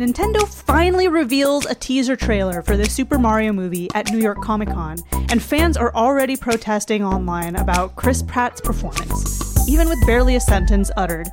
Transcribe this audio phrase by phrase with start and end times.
[0.00, 4.70] Nintendo finally reveals a teaser trailer for the Super Mario movie at New York Comic
[4.70, 4.96] Con,
[5.28, 10.90] and fans are already protesting online about Chris Pratt's performance, even with barely a sentence
[10.96, 11.28] uttered.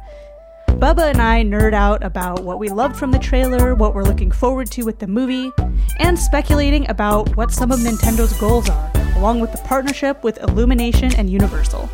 [0.67, 4.31] Bubba and I nerd out about what we loved from the trailer, what we're looking
[4.31, 5.49] forward to with the movie,
[5.99, 11.15] and speculating about what some of Nintendo's goals are, along with the partnership with Illumination
[11.15, 11.89] and Universal.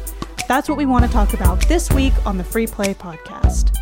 [0.48, 3.78] That's what we want to talk about this week on the Free Play Podcast.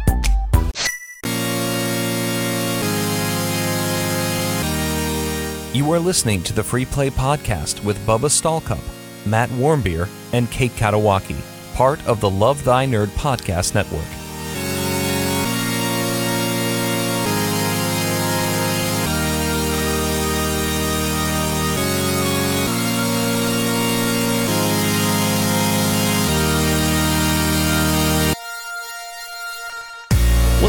[5.73, 8.81] You are listening to the Free Play Podcast with Bubba Stallcup,
[9.25, 11.41] Matt Warmbier, and Kate Katawaki,
[11.75, 14.20] part of the Love Thy Nerd Podcast Network.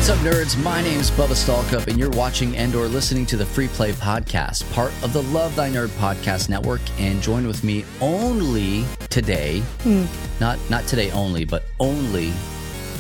[0.03, 0.61] What's up, nerds?
[0.61, 4.69] My name's Bubba Stallcup, and you're watching and or listening to the Free Play Podcast,
[4.73, 6.81] part of the Love Thy Nerd Podcast Network.
[6.99, 10.07] And join with me only today, hmm.
[10.41, 12.33] not not today only, but only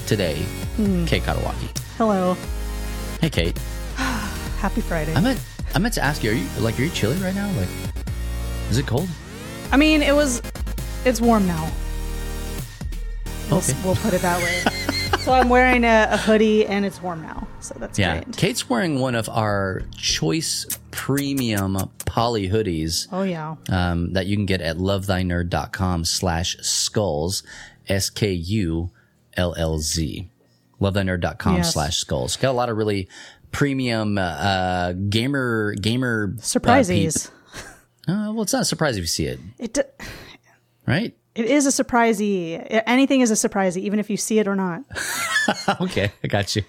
[0.06, 0.42] today,
[0.76, 1.04] hmm.
[1.04, 1.76] Kate Katawaki.
[1.98, 2.36] Hello.
[3.20, 3.58] Hey, Kate.
[3.96, 5.12] Happy Friday.
[5.12, 5.40] I meant
[5.74, 7.50] I meant to ask you, are you like are you chilly right now?
[7.56, 7.68] Like,
[8.70, 9.08] is it cold?
[9.72, 10.40] I mean, it was.
[11.04, 11.68] It's warm now.
[13.50, 13.74] We'll, Okay.
[13.84, 14.82] we'll put it that way.
[15.20, 17.46] so I'm wearing a, a hoodie and it's warm now.
[17.60, 18.22] So that's Yeah.
[18.22, 18.36] great.
[18.36, 23.06] Kate's wearing one of our choice premium poly hoodies.
[23.12, 23.54] Oh, yeah.
[23.70, 27.42] um, that you can get at lovethynerd.com slash skulls,
[27.88, 28.90] S-K-U-L-L-Z.
[30.80, 31.72] Lovethynerd.com Yes.
[31.72, 32.36] slash skulls.
[32.36, 33.08] Got a lot of really
[33.52, 37.26] premium uh, uh, gamer gamer uh, Surprises.
[37.26, 37.32] peop-
[38.08, 39.82] Uh, well, it's not a surprise if you see it, it, d-
[40.88, 41.16] right?
[41.34, 42.82] It is a surprisey.
[42.86, 44.82] Anything is a surprisey, even if you see it or not.
[45.80, 46.62] okay, I got you.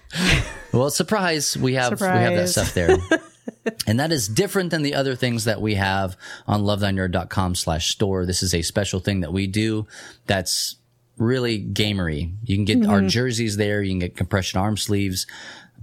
[0.72, 2.96] Well, surprise, we have we have that stuff there.
[3.86, 6.16] and that is different than the other things that we have
[6.46, 8.26] on lovethynerd.com slash store.
[8.26, 9.86] This is a special thing that we do
[10.26, 10.76] that's
[11.18, 12.32] really gamery.
[12.44, 12.90] You can get Mm-hmm.
[12.90, 13.82] our jerseys there.
[13.82, 15.26] You can get compression arm sleeves,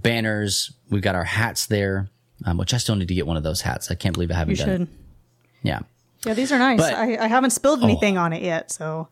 [0.01, 0.71] banners.
[0.89, 2.09] We've got our hats there,
[2.45, 3.89] um, which I still need to get one of those hats.
[3.91, 4.81] I can't believe I haven't You done should.
[4.81, 4.87] it.
[5.63, 5.79] Yeah.
[6.25, 6.79] Yeah, these are nice.
[6.79, 9.07] But- I, I haven't spilled anything on it yet, so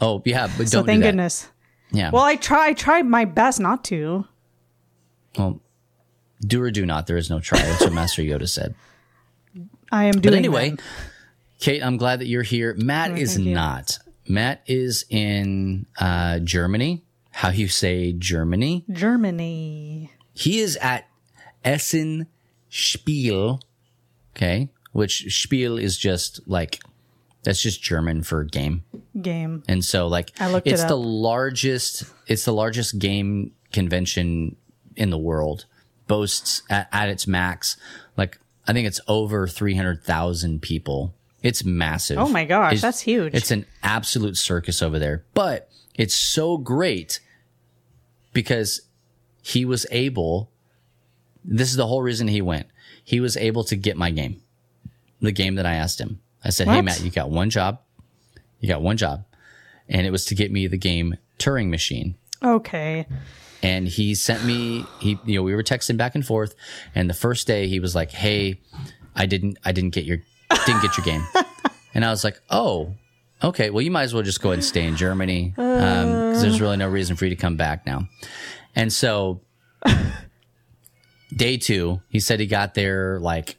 [0.00, 1.48] Oh, yeah, but so don't thank goodness.
[1.92, 2.10] Yeah.
[2.10, 4.26] Well, I try I tried my best not to.
[5.38, 5.60] well,
[6.46, 7.06] do or do not.
[7.06, 7.58] There is no try.
[7.60, 8.74] That's what Master Yoda said.
[9.90, 10.22] I am doing.
[10.22, 10.82] But anyway, that.
[11.60, 12.74] Kate, I'm glad that you're here.
[12.78, 13.54] Matt is Oh, you.
[13.54, 13.98] not.
[14.28, 17.04] Matt is in uh, Germany.
[17.30, 18.84] How you say Germany?
[18.90, 20.10] Germany.
[20.34, 21.08] He is at
[21.64, 22.26] Essen
[22.68, 23.60] Spiel.
[24.36, 26.82] Okay, which Spiel is just like
[27.42, 28.82] that's just German for game.
[29.20, 29.62] game.
[29.68, 34.56] And so like I looked it's it the largest it's the largest game convention
[34.96, 35.66] in the world.
[36.08, 37.76] Boasts at, at its max
[38.16, 41.14] like I think it's over 300,000 people.
[41.42, 42.18] It's massive.
[42.18, 43.34] Oh my gosh, It's- that's huge.
[43.34, 45.24] It's an absolute circus over there.
[45.34, 47.20] But it's so great
[48.32, 48.80] because
[49.42, 50.50] he was able
[51.44, 52.66] this is the whole reason he went.
[53.04, 54.40] He was able to get my game.
[55.20, 56.20] The game that I asked him.
[56.44, 57.80] I said, "Hey Matt, you got one job.
[58.60, 59.24] You got one job."
[59.88, 62.16] And it was to get me the game Turing Machine.
[62.42, 63.06] Okay.
[63.62, 66.54] And he sent me he you know, we were texting back and forth
[66.94, 68.60] and the first day he was like, "Hey,
[69.14, 70.18] I didn't I didn't get your
[70.66, 71.26] didn't get your game."
[71.94, 72.94] and I was like, "Oh,
[73.42, 73.70] okay.
[73.70, 76.60] Well, you might as well just go ahead and stay in Germany um, because there's
[76.60, 78.08] really no reason for you to come back now."
[78.76, 79.40] And so
[81.34, 83.56] day 2, he said he got there like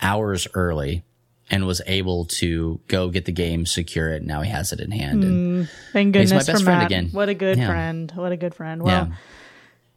[0.00, 1.04] hours early
[1.50, 4.22] and was able to go get the game, secure it.
[4.22, 5.24] Now he has it in hand.
[5.24, 6.86] And mm, Thank He's goodness my best for friend Matt.
[6.86, 7.08] again.
[7.12, 7.66] What a good Yeah.
[7.68, 8.12] friend.
[8.14, 8.82] What a good friend.
[8.82, 9.14] Well, yeah.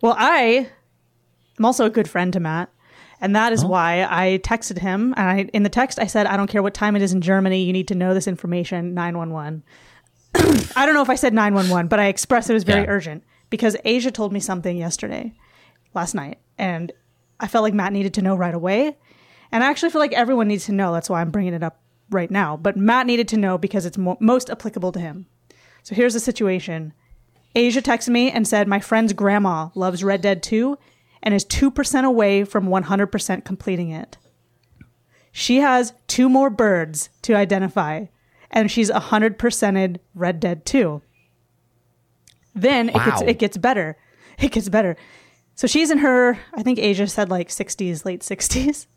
[0.01, 0.69] well, I
[1.59, 2.69] am also a good friend to Matt.
[3.23, 3.67] And that is Oh.
[3.67, 5.13] why I texted him.
[5.17, 7.21] And I, in the text, I said, I don't care what time it is in
[7.21, 7.63] Germany.
[7.63, 8.95] You need to know this information.
[8.95, 9.61] 911.
[10.75, 12.89] I don't know if I said 911, but I expressed it was very Yeah.
[12.89, 15.33] urgent because Asia told me something yesterday,
[15.93, 16.39] last night.
[16.57, 16.91] And
[17.39, 18.97] I felt like Matt needed to know right away.
[19.51, 20.93] And I actually feel like everyone needs to know.
[20.93, 22.57] That's why I'm bringing it up right now.
[22.57, 25.25] But Matt needed to know because it's mo- most applicable to him.
[25.83, 26.93] So here's the situation.
[27.55, 30.77] Asia texted me and said, My friend's grandma loves Red Dead 2
[31.23, 34.17] and is 2% away from 100% completing it.
[35.31, 38.05] She has two more birds to identify,
[38.49, 41.01] and she's 100%ed Red Dead 2.
[42.53, 43.97] Then it, gets, it gets better.
[44.39, 44.97] It gets better.
[45.55, 48.87] So she's in her, I think Asia said like 60s, late 60s.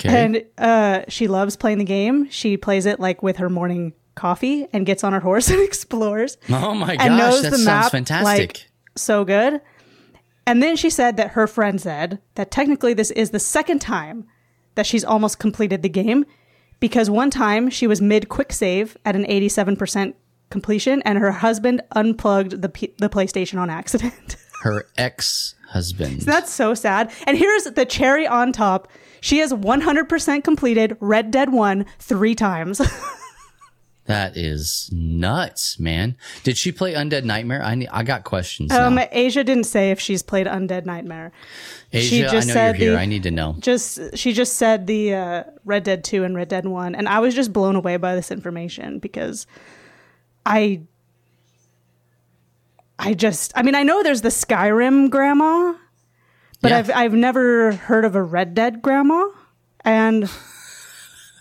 [0.00, 0.24] Okay.
[0.24, 2.28] And uh, she loves playing the game.
[2.30, 6.36] She plays it like with her morning coffee and gets on her horse and explores
[6.50, 8.24] oh my and gosh, knows that the sounds map fantastic.
[8.24, 9.60] like so good.
[10.46, 14.26] And then she said that her friend said that technically this is the second time
[14.74, 16.24] that she's almost completed the game
[16.80, 20.14] because one time she was mid quick save at an 87%
[20.50, 24.36] completion and her husband unplugged the, P- the PlayStation on accident.
[24.62, 26.20] Her ex husband.
[26.22, 27.12] That's so sad.
[27.26, 28.88] And here's the cherry on top.
[29.20, 32.80] She has 100% completed Red Dead 1 three times.
[34.06, 36.16] That is nuts, man.
[36.42, 37.62] Did she play Undead Nightmare?
[37.62, 38.72] I need, I got questions.
[38.72, 39.06] um, now.
[39.12, 41.30] Asia didn't say if she's played Undead Nightmare.
[41.92, 42.92] Asia, I just know said you're here.
[42.94, 43.54] the- I need to know.
[43.60, 47.20] Just she just said the uh, Red Dead 2 and Red Dead 1 and I
[47.20, 49.46] was just blown away by this information because
[50.44, 50.80] I
[53.00, 55.74] I just I mean I know there's the Skyrim grandma
[56.60, 56.78] but Yeah.
[56.78, 59.24] I've I've never heard of a Red Dead grandma
[59.84, 60.30] and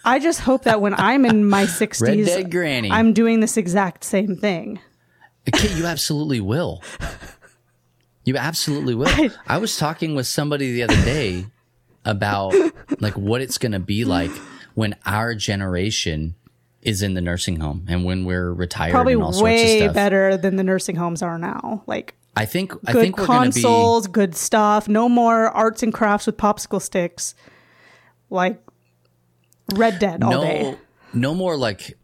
[0.06, 2.90] I just hope that when I'm in my 60s Red Dead Granny.
[2.90, 4.80] I'm doing this exact same thing.
[5.54, 6.82] Okay, you absolutely will.
[8.24, 9.30] You absolutely will.
[9.48, 11.48] I was talking with somebody the other day
[12.06, 12.54] about
[13.00, 14.32] like what it's going to be like
[14.74, 16.36] when our generation
[16.81, 19.80] is in the nursing home and when we're retired Probably and all sorts of way
[19.80, 19.94] stuff.
[19.94, 21.84] better than the nursing homes are now.
[21.88, 24.88] Like I think I good think we're going be consoles, good stuff.
[24.88, 27.36] No more arts and crafts with popsicle sticks.
[28.30, 28.62] Like
[29.76, 30.78] Red Dead all no day.
[31.14, 31.98] no more like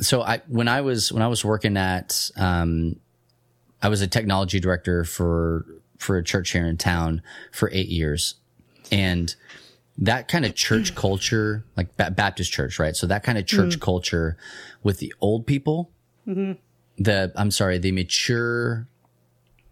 [0.00, 2.96] so I when I was when I was working at um
[3.82, 5.64] I was a technology director for
[5.98, 8.34] for a church here in town for 8 years
[8.90, 9.34] and
[9.98, 13.78] that kind of church culture like ba- Baptist church right so that kind of church
[13.78, 13.80] Mm.
[13.80, 14.36] culture
[14.82, 15.90] with the old people
[16.28, 16.52] Mm-hmm.
[17.02, 18.88] the I'm sorry the mature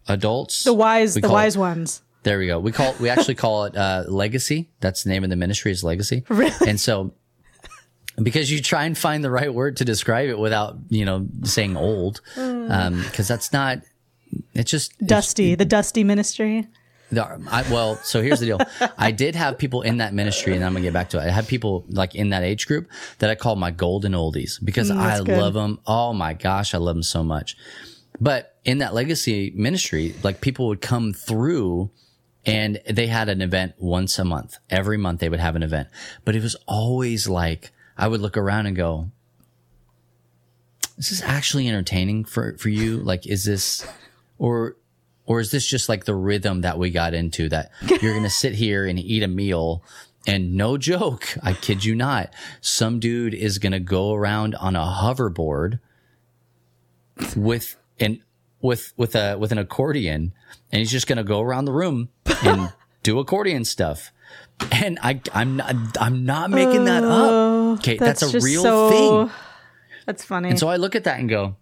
[0.08, 2.02] adults The wise, the call it- wise ones.
[2.22, 2.58] there we go.
[2.58, 4.70] We call we actually call it uh, legacy.
[4.80, 6.24] That's the name of the ministry is legacy.
[6.28, 6.68] Really?
[6.68, 7.12] And so
[8.22, 11.76] because you try and find the right word to describe it without you know saying
[11.76, 13.78] old, because that's not.
[14.54, 16.66] It's just it's- Dusty, the Dusty ministry.
[17.16, 18.60] I, well, so here's the deal.
[18.98, 21.22] I did have people in that ministry, and I'm gonna get back to it.
[21.22, 24.90] I had people like in that age group that I call my golden oldies because
[24.90, 25.36] I Mm, that's good.
[25.36, 25.78] love them.
[25.86, 27.56] Oh my gosh, I love them so much.
[28.20, 31.90] But in that legacy ministry, like people would come through
[32.46, 34.56] and they had an event once a month.
[34.70, 35.88] Every month they would have an event,
[36.24, 39.10] but it was always like I would look around and go,
[40.98, 42.98] "Is this actually entertaining for for you?
[42.98, 43.86] Like, is this
[44.38, 44.76] or?"
[45.26, 48.30] Or is this just like the rhythm that we got into that you're going to
[48.30, 49.82] sit here and eat a meal
[50.26, 54.76] and no joke, I kid you not, some dude is going to go around on
[54.76, 55.80] a hoverboard
[57.36, 58.22] with an
[58.60, 60.32] with with a with an accordion
[60.72, 62.08] and he's just going to go around the room
[62.42, 62.72] and
[63.02, 64.10] do accordion stuff.
[64.72, 67.12] And I I'm not I'm not making that up.
[67.12, 68.90] Oh, okay, that's, a real so-
[69.26, 69.36] thing.
[70.06, 70.50] That's funny.
[70.50, 71.56] And so I look at that and go,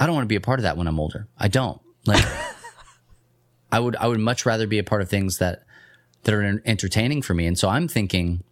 [0.00, 1.28] I don't want to be a part of that when I'm older.
[1.38, 1.80] I don't.
[2.06, 2.24] Like
[3.72, 5.64] I would I would much rather be a part of things that
[6.24, 7.46] that are entertaining for me.
[7.46, 8.42] And so I'm thinking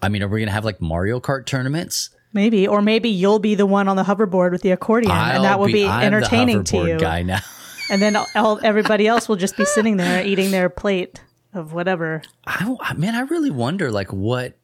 [0.00, 2.10] I mean, are we going to have like Mario Kart tournaments?
[2.32, 5.52] maybe, or maybe you'll be the one on the hoverboard with the accordion, and that
[5.52, 6.98] I'll will be, the entertaining to you.
[6.98, 7.40] Guy now.
[7.88, 11.20] And then all, everybody else will just be sitting there eating their plate
[11.54, 12.20] of whatever.
[12.44, 14.58] I, I- man, I really wonder like what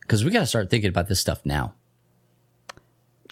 [0.00, 1.74] because we got to start thinking about this stuff now.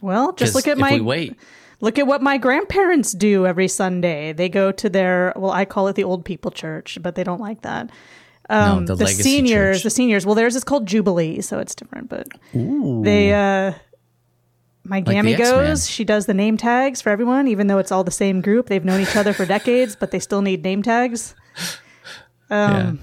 [0.03, 1.37] Well, just look at my wait.
[1.81, 4.33] Look at what my grandparents do every Sunday.
[4.33, 7.41] They go to their well, I call it the old people church, but they don't
[7.41, 7.91] like that.
[8.51, 9.85] Um, no, the, the seniors, church.
[9.85, 10.25] the seniors.
[10.25, 12.09] Well, theirs is called Jubilee, so it's different.
[12.09, 13.75] But they, uh,
[14.85, 15.67] my gammy X-Men.
[15.67, 15.89] goes.
[15.89, 18.69] She does the name tags for everyone, even though it's all the same group.
[18.69, 21.35] They've known each other for decades, but they still need name tags.
[22.51, 22.95] yeah.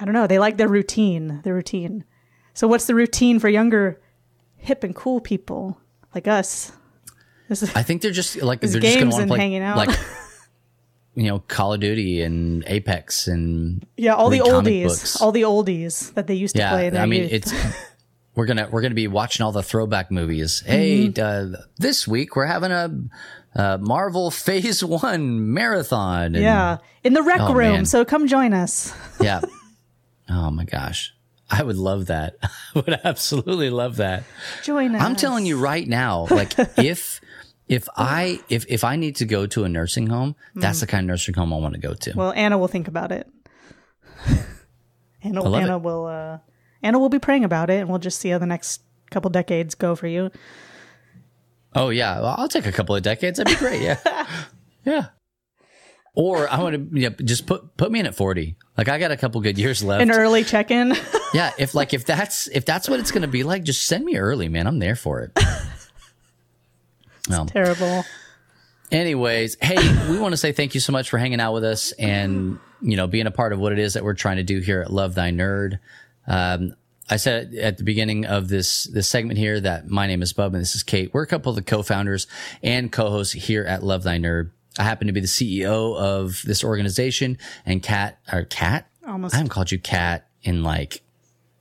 [0.00, 0.26] I don't know.
[0.26, 1.40] They like their routine.
[1.44, 2.04] Their routine.
[2.52, 4.01] So, what's the routine for younger,
[4.62, 5.78] hip and cool people
[6.14, 6.72] like us?
[7.48, 9.38] This is, I think they're just like they're just going to want and to play
[9.38, 9.76] hanging out.
[9.76, 9.90] like
[11.14, 15.20] you know Call of Duty and Apex and Yeah, all the oldies, books.
[15.20, 16.86] all the oldies that they used to play.
[16.86, 17.02] In yeah.
[17.02, 17.32] I mean, youth.
[17.32, 17.52] it's
[18.34, 20.62] we're gonna we're gonna be watching all the throwback movies.
[20.64, 21.54] Hey, Mm-hmm.
[21.56, 22.90] uh, this week we're having a.
[23.54, 26.34] Uh, Marvel Phase One marathon.
[26.34, 27.72] and- yeah in the rec Oh, room.
[27.72, 27.84] man.
[27.84, 28.94] So come join us.
[29.20, 29.42] yeah.
[30.30, 31.12] Oh my gosh,
[31.52, 32.36] I would love that.
[32.42, 34.24] I would absolutely love that.
[34.62, 35.02] Join us.
[35.02, 37.20] I'm telling you right now, like if
[37.68, 41.04] if I if if I need to go to a nursing home, that's the kind
[41.04, 42.12] of nursing home I want to go to.
[42.16, 43.28] Well, Anna will think about it.
[45.22, 45.82] Anna, Anna it.
[45.82, 46.06] will.
[46.06, 46.38] Uh,
[46.82, 48.80] Anna will be praying about it, and we'll just see how the next
[49.10, 50.30] couple decades go for you.
[51.74, 53.38] oh yeah, well, I'll take a couple of decades.
[53.38, 53.82] That'd be great.
[53.82, 54.26] Yeah,
[54.84, 55.06] yeah.
[56.14, 58.56] Or I want to yeah, just put put me in at 40.
[58.76, 60.02] Like I got a couple good years left.
[60.02, 60.94] An early check-in.
[61.34, 64.04] yeah, if like if that's if that's what it's going to be like, just send
[64.04, 64.66] me early, man.
[64.66, 65.38] I'm there for it.
[67.28, 68.04] Well, Terrible.
[68.90, 69.76] Anyways, hey,
[70.10, 72.96] we want to say thank you so much for hanging out with us and you
[72.96, 74.92] know being a part of what it is that we're trying to do here at
[74.92, 75.78] Love Thy Nerd.
[76.26, 76.74] Um,
[77.08, 80.52] I said at the beginning of this this segment here that my name is Bub
[80.52, 81.14] and this is Kate.
[81.14, 82.26] We're a couple of the co-founders
[82.62, 84.50] and co-hosts here at Love Thy Nerd.
[84.78, 88.88] I happen to be the CEO of this organization, and Cat or Cat.
[89.06, 89.34] Almost.
[89.34, 91.02] I haven't called you Cat in like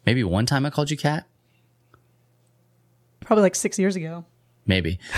[0.06, 0.66] maybe one time.
[0.66, 1.26] I called you Cat.
[3.22, 4.26] Probably like six years ago.
[4.66, 5.00] Maybe.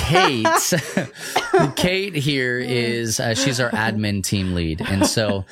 [0.00, 0.46] Kate,
[1.76, 5.44] Kate here is uh, she's our admin team lead, and so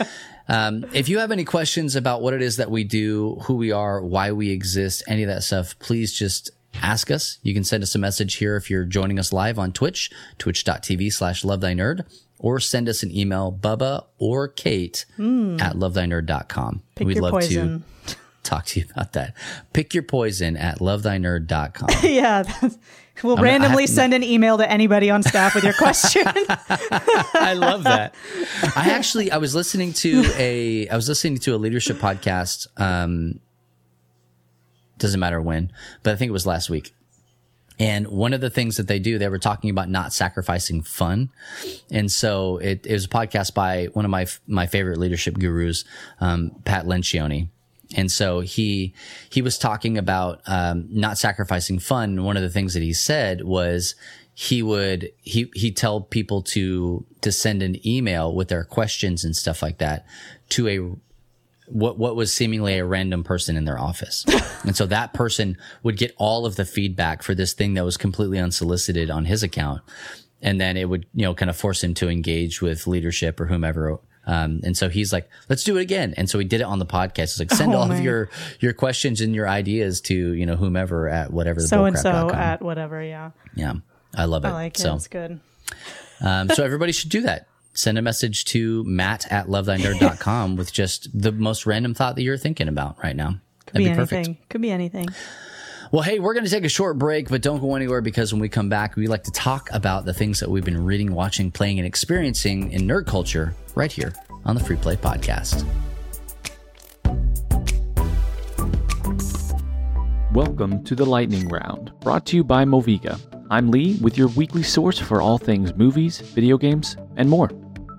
[0.49, 3.73] um, if you have any questions about what it is that we do, who we
[3.73, 6.51] are, why we exist, any of that stuff, please just
[6.83, 7.39] ask us.
[7.43, 11.13] You can send us a message here if you're joining us live on Twitch, twitch.tv
[11.13, 12.05] slash love thy nerd,
[12.39, 16.83] or send us an email, Bubba or Kate at lovethynerd.com.
[16.95, 17.85] Pick We'd love poison.
[18.07, 19.35] to talk to you about that.
[19.73, 21.89] Pick your poison at lovethynerd.com.
[22.03, 22.43] yeah.
[23.23, 26.25] We'll I randomly send an email to anybody on staff with your question.
[26.27, 28.15] I love that.
[28.77, 32.67] I actually I was listening to a I was listening to a leadership podcast.
[32.77, 33.39] Um,
[34.99, 35.73] doesn't matter when,
[36.03, 36.95] but I think it was last week.
[37.79, 41.31] And one of the things that they do, they were talking about not sacrificing fun.
[41.91, 45.85] And so it, it was a podcast by one of my my favorite leadership gurus,
[46.21, 47.49] um, Pat Lencioni.
[47.97, 48.95] And so he
[49.29, 52.23] he was talking about um, not sacrificing fun.
[52.23, 53.97] One of the things that he said was
[54.35, 59.35] he would he he'd tell people to to send an email with their questions and
[59.35, 60.07] stuff like that
[60.51, 60.81] to a
[61.67, 64.25] what what was seemingly a random person in their office.
[64.65, 67.97] and so that person would get all of the feedback for this thing that was
[67.97, 69.83] completely unsolicited on his account.
[70.43, 73.47] And then it would, you know, kind of force him to engage with leadership or
[73.47, 73.99] whomever.
[74.27, 76.13] Um, and so he's like, let's do it again.
[76.19, 77.23] And so he did it on the podcast.
[77.23, 77.99] It's like, send Oh, all man.
[77.99, 78.29] of your,
[78.61, 82.31] your questions and your ideas to, you know, whomever at whatever the so and so
[82.31, 83.03] at whatever.
[83.03, 83.31] Yeah.
[83.55, 83.75] Yeah.
[84.15, 84.49] I love it.
[84.49, 84.81] I like it.
[84.83, 85.41] so, It's good.
[86.21, 87.49] um, so everybody should do that.
[87.77, 92.39] Send a message to matt at lovethynerd.com with just the most random thought that you're
[92.39, 93.41] thinking about right now.
[93.67, 94.13] Could That'd be, be, perfect.
[94.13, 94.39] anything.
[94.49, 95.09] Could be anything.
[95.91, 98.41] Well, hey, we're going to take a short break, but don't go anywhere because when
[98.41, 101.51] we come back, we like to talk about the things that we've been reading, watching,
[101.51, 104.15] playing, and experiencing in nerd culture right here
[104.45, 105.65] on the Free Play Podcast.
[110.33, 113.21] Welcome to the Lightning Round, brought to you by Moviga.
[113.51, 117.51] I'm Lee with your weekly source for all things movies, video games, and more.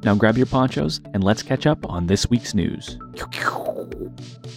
[0.05, 2.99] Now grab your ponchos and let's catch up on this week's news.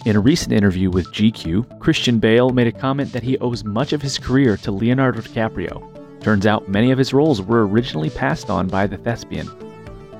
[0.05, 3.91] In a recent interview with GQ, Christian Bale made a comment that he owes much
[3.91, 6.21] of his career to Leonardo DiCaprio.
[6.21, 9.49] Turns out many of his roles were originally passed on by the thespian.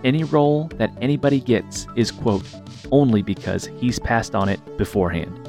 [0.04, 2.46] Any role that anybody gets is, quote,
[2.92, 5.48] only because he's passed on it beforehand.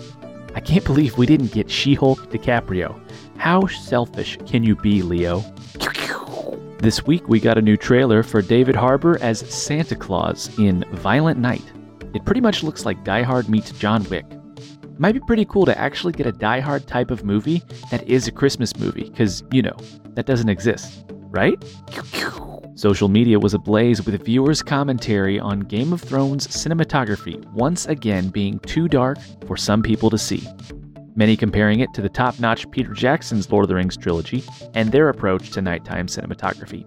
[0.55, 3.01] I can't believe we didn't get She Hulk DiCaprio.
[3.39, 5.43] How selfish can you be, Leo?
[6.81, 11.39] This week we got a new trailer for David Harbour as Santa Claus in Violent
[11.39, 11.63] Night.
[12.15, 14.25] It pretty much looks like Die Hard meets John Wick.
[14.97, 18.27] Might be pretty cool to actually get a Die Hard type of movie that is
[18.29, 19.77] a Christmas movie, because, you know,
[20.15, 21.63] that doesn't exist, right?
[22.77, 28.59] Social media was ablaze with viewers' commentary on Game of Thrones cinematography once again being
[28.61, 30.49] too dark for some people to see.
[31.21, 34.91] Many comparing it to the top notch Peter Jackson's Lord of the Rings trilogy and
[34.91, 36.87] their approach to nighttime cinematography.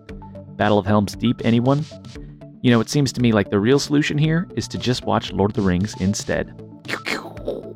[0.57, 1.85] Battle of Helm's Deep, anyone?
[2.63, 5.31] You know, it seems to me like the real solution here is to just watch
[5.31, 6.51] Lord of the Rings instead.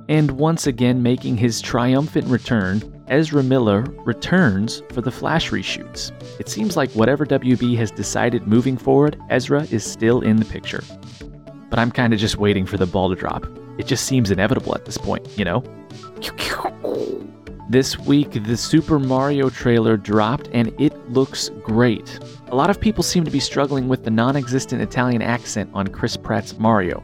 [0.10, 6.12] And once again making his triumphant return, Ezra Miller returns for the Flash reshoots.
[6.40, 10.84] It seems like whatever WB has decided moving forward, Ezra is still in the picture.
[11.70, 13.46] But I'm kind of just waiting for the ball to drop.
[13.78, 15.64] It just seems inevitable at this point, you know?
[17.70, 22.18] This week, the Super Mario trailer dropped and it looks great.
[22.48, 25.88] A lot of people seem to be struggling with the non existent Italian accent on
[25.88, 27.04] Chris Pratt's Mario.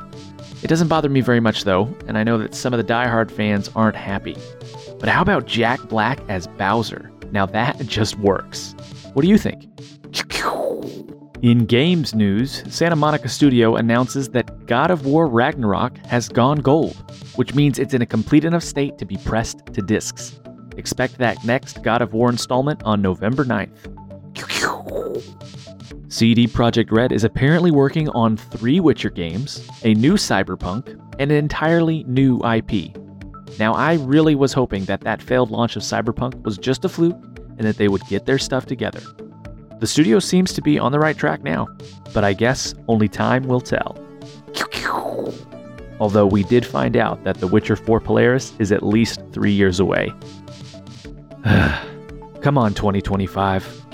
[0.64, 3.30] It doesn't bother me very much though, and I know that some of the die-hard
[3.30, 4.38] fans aren't happy.
[5.00, 7.12] But how about Jack Black as Bowser?
[7.34, 8.74] Now that just works.
[9.14, 9.68] What do you think?
[11.44, 16.96] In games news, Santa Monica Studio announces that God of War Ragnarok has gone gold,
[17.36, 20.40] which means it's in a complete enough state to be pressed to discs.
[20.78, 23.76] Expect that next God of War installment on November 9th.
[26.08, 31.38] CD Projekt Red is apparently working on three Witcher games, a new Cyberpunk, and an
[31.38, 32.96] entirely new IP.
[33.60, 37.22] Now, I really was hoping that that failed launch of Cyberpunk was just a fluke
[37.58, 39.02] and that they would get their stuff together.
[39.80, 41.68] The studio seems to be on the right track now,
[42.14, 43.98] but I guess only time will tell.
[46.00, 49.80] Although we did find out that The Witcher 4 Polaris is at least three years
[49.80, 50.12] away.
[52.42, 53.86] Come on, 2025.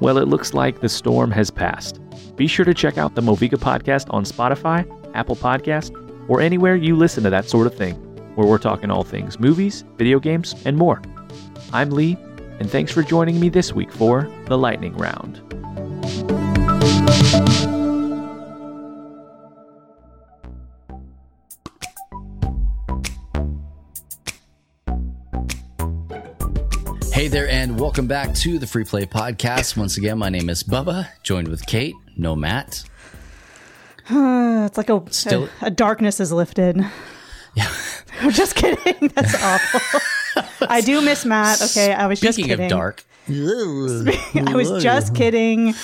[0.00, 2.00] Well, it looks like the storm has passed.
[2.36, 5.96] Be sure to check out the Moviga podcast on Spotify, Apple Podcast,
[6.28, 7.94] or anywhere you listen to that sort of thing,
[8.34, 11.00] where we're talking all things movies, video games, and more.
[11.72, 12.16] I'm Lee,
[12.62, 15.38] and thanks for joining me this week for The Lightning Round.
[27.12, 29.76] Hey there, and welcome back to the Free Play Podcast.
[29.76, 32.84] Once again, my name is Bubba, joined with Kate, no Matt.
[34.08, 36.76] Uh, it's like a, Still- a a darkness is lifted.
[37.56, 37.72] Yeah.
[38.20, 39.08] I'm just kidding.
[39.08, 40.00] That's awful.
[40.60, 41.62] I do miss Matt.
[41.62, 42.64] Okay, I was just kidding.
[42.64, 45.74] of dark, I was just kidding.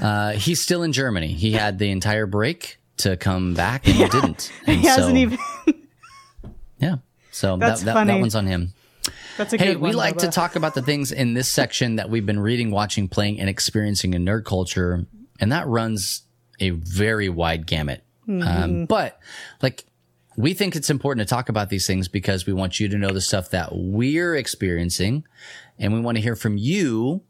[0.00, 1.28] uh, he's still in Germany.
[1.28, 4.52] He had the entire break to come back, and he didn't.
[4.66, 5.38] And He hasn't so- even.
[6.78, 6.96] Yeah.
[7.30, 8.74] So That's that, that, that one's on him.
[9.38, 9.96] That's a Hey, good we one.
[9.96, 13.40] like to talk about the things in this section that we've been reading, watching, playing,
[13.40, 15.06] and experiencing in nerd culture,
[15.40, 16.22] and that runs
[16.60, 18.02] a very wide gamut.
[18.28, 18.46] Mm-hmm.
[18.46, 19.18] Um, but
[19.62, 19.84] like,
[20.36, 23.10] we think it's important to talk about these things because we want you to know
[23.10, 25.24] the stuff that we're experiencing,
[25.78, 27.22] and we want to hear from you.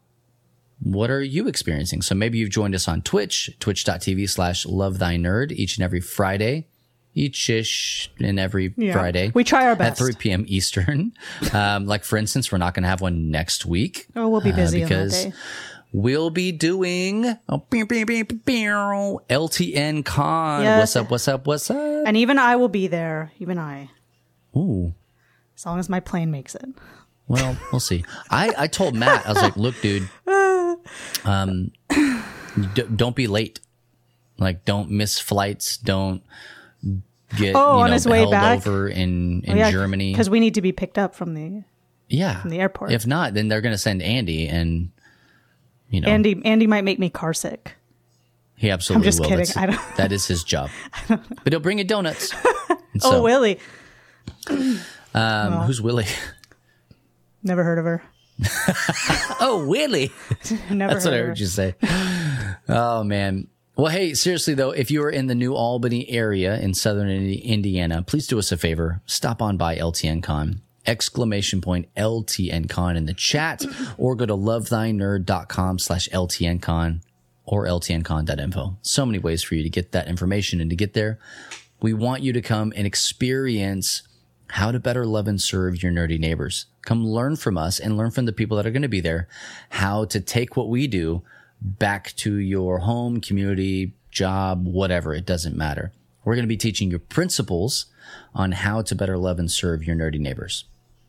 [0.79, 2.03] What are you experiencing?
[2.03, 6.01] So maybe you've joined us on Twitch, twitch.tv slash love thy nerd each and every
[6.01, 6.67] Friday,
[7.15, 8.93] each ish and every Yeah.
[8.93, 10.45] Friday We try our best at 3 p.m.
[10.47, 11.13] Eastern.
[11.53, 14.05] Um, like, for instance, we're not going to have one next week.
[14.15, 15.27] Oh, we'll be uh, busy on that because
[15.91, 17.63] we'll be doing oh,
[19.29, 20.63] LTN Con.
[20.63, 20.79] Yes.
[20.79, 21.11] What's up?
[21.11, 21.47] What's up?
[21.47, 22.03] What's up?
[22.07, 23.31] And even I will be there.
[23.39, 23.89] Even I,
[24.55, 24.93] Ooh.
[25.55, 26.65] as long as my plane makes it.
[27.27, 28.05] Well, we'll see.
[28.29, 30.07] I, I told Matt, I was like, look, dude,
[31.25, 33.59] um, d- don't be late.
[34.37, 35.75] Like, don't miss flights.
[35.77, 36.23] Don't
[37.37, 38.59] get Oh, you on know, his way held back?
[38.59, 40.13] over in, in Germany.
[40.13, 41.63] because we need to be picked up from the
[42.07, 42.39] yeah.
[42.39, 42.91] from the airport.
[42.93, 44.91] If not, then they're going to send Andy and,
[45.89, 46.41] you know, Andy.
[46.45, 47.75] Andy might make me car sick.
[48.55, 49.29] he absolutely I'm just will.
[49.29, 49.45] kidding.
[49.45, 50.69] That's- I don't- that is his job.
[51.07, 52.33] But he'll bring you donuts.
[53.03, 53.59] Oh, so, Willie.
[55.13, 56.07] um, who's Willie?
[57.43, 58.01] Never heard of her.
[59.39, 60.11] Oh, Willie.
[60.71, 61.33] Never That's what I heard her.
[61.35, 61.75] you say.
[62.67, 63.47] Oh man.
[63.75, 68.01] Well, hey, seriously though, if you are in the New Albany area in southern Indiana,
[68.01, 69.01] please do us a favor.
[69.05, 70.61] Stop on by LTN Con.
[70.87, 73.65] Exclamation point LTNCon in the chat
[73.97, 77.01] or go to lovethynerd.com slash LTN Con
[77.45, 78.77] or LTNCon.info.
[78.81, 81.19] So many ways for you to get that information and to get there.
[81.81, 84.03] We want you to come and experience
[84.51, 86.67] how to better love and serve your nerdy neighbors.
[86.83, 89.27] Come learn from us and learn from the people that are going to be there
[89.69, 91.21] how to take what we do
[91.61, 95.13] back to your home, community, job, whatever.
[95.13, 95.91] It doesn't matter.
[96.23, 97.87] We're going to be teaching you principles
[98.33, 100.65] on how to better love and serve your nerdy neighbors.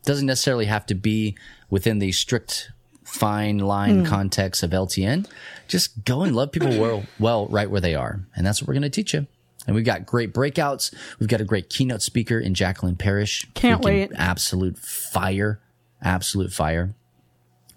[0.09, 1.37] Doesn't necessarily have to be
[1.69, 2.71] within the strict
[3.03, 5.29] fine line context of LTN.
[5.67, 8.19] Just go and love people well, well right where they are.
[8.35, 9.27] And that's what we're going to teach you.
[9.67, 10.91] And we've got great breakouts.
[11.19, 13.45] We've got a great keynote speaker in Jacqueline Parrish.
[13.53, 14.11] Can't Freaking wait.
[14.15, 15.59] Absolute fire.
[16.01, 16.95] Absolute fire.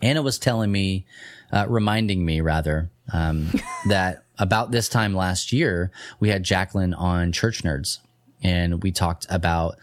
[0.01, 1.05] Anna was telling me,
[1.53, 3.53] uh, reminding me rather, um,
[3.91, 7.99] that about this time last year, we had Jacqueline on Church Nerds
[8.43, 9.77] and we talked about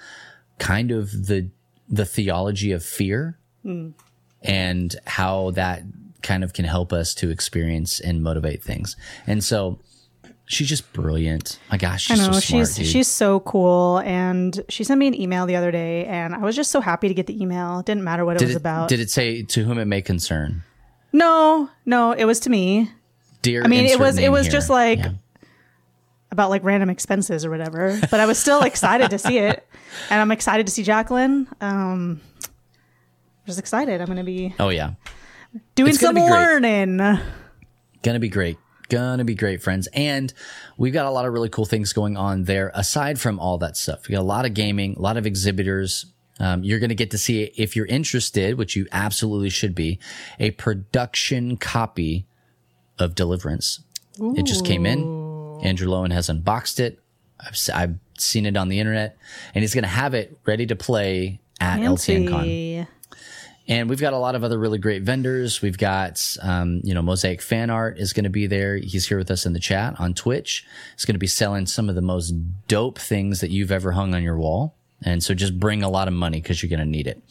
[0.58, 1.52] kind of the,
[1.90, 3.90] the theology of fear hmm.
[4.42, 5.84] and how that
[6.22, 8.96] kind of can help us to experience and motivate things.
[9.26, 9.80] And so
[10.46, 11.60] she's just brilliant.
[11.72, 12.86] My gosh, I know so smart, she's dude.
[12.88, 16.56] she's so cool, and she sent me an email the other day, and I was
[16.56, 17.80] just so happy to get the email.
[17.80, 18.90] It didn't matter what it was it, about.
[18.90, 20.64] did it say to whom it may concern?
[21.12, 22.92] no, no, it was to me
[23.42, 24.52] Dear, I mean, it was- it was here.
[24.52, 25.12] just like- Yeah.
[26.32, 28.00] About like random expenses or whatever.
[28.12, 29.68] But I was still excited to see it,
[30.10, 31.48] and I'm excited to see Jacqueline.
[31.62, 32.22] Um,
[33.46, 34.00] just excited.
[34.02, 34.92] I'm going to be Oh yeah.
[35.76, 36.98] doing gonna some learning.
[38.04, 38.58] Gonna be great.
[38.90, 39.88] Gonna be great, friends.
[39.94, 40.34] And
[40.78, 43.76] we've got a lot of really cool things going on there aside from all that
[43.78, 44.08] stuff.
[44.08, 46.06] We got a lot of gaming, a lot of exhibitors.
[46.40, 50.00] Um, you're going to get to see, if you're interested, which you absolutely should be,
[50.40, 52.26] a production copy
[52.98, 53.82] of Deliverance.
[54.22, 55.19] It just came in.
[55.62, 57.00] Andrew Lowen has unboxed it.
[57.40, 59.18] I've, I've seen it on the internet,
[59.54, 61.80] and he's going to have it ready to play at
[62.28, 62.46] Con.
[63.68, 65.62] And we've got a lot of other really great vendors.
[65.62, 68.78] We've got, um, you know, Mosaic Fan Art is going to be there.
[68.78, 70.66] He's here with us in the chat on Twitch.
[70.96, 72.34] He's going to be selling some of the most
[72.68, 74.76] dope things that you've ever hung on your wall.
[75.04, 77.22] And so just bring a lot of money because you're going to need it.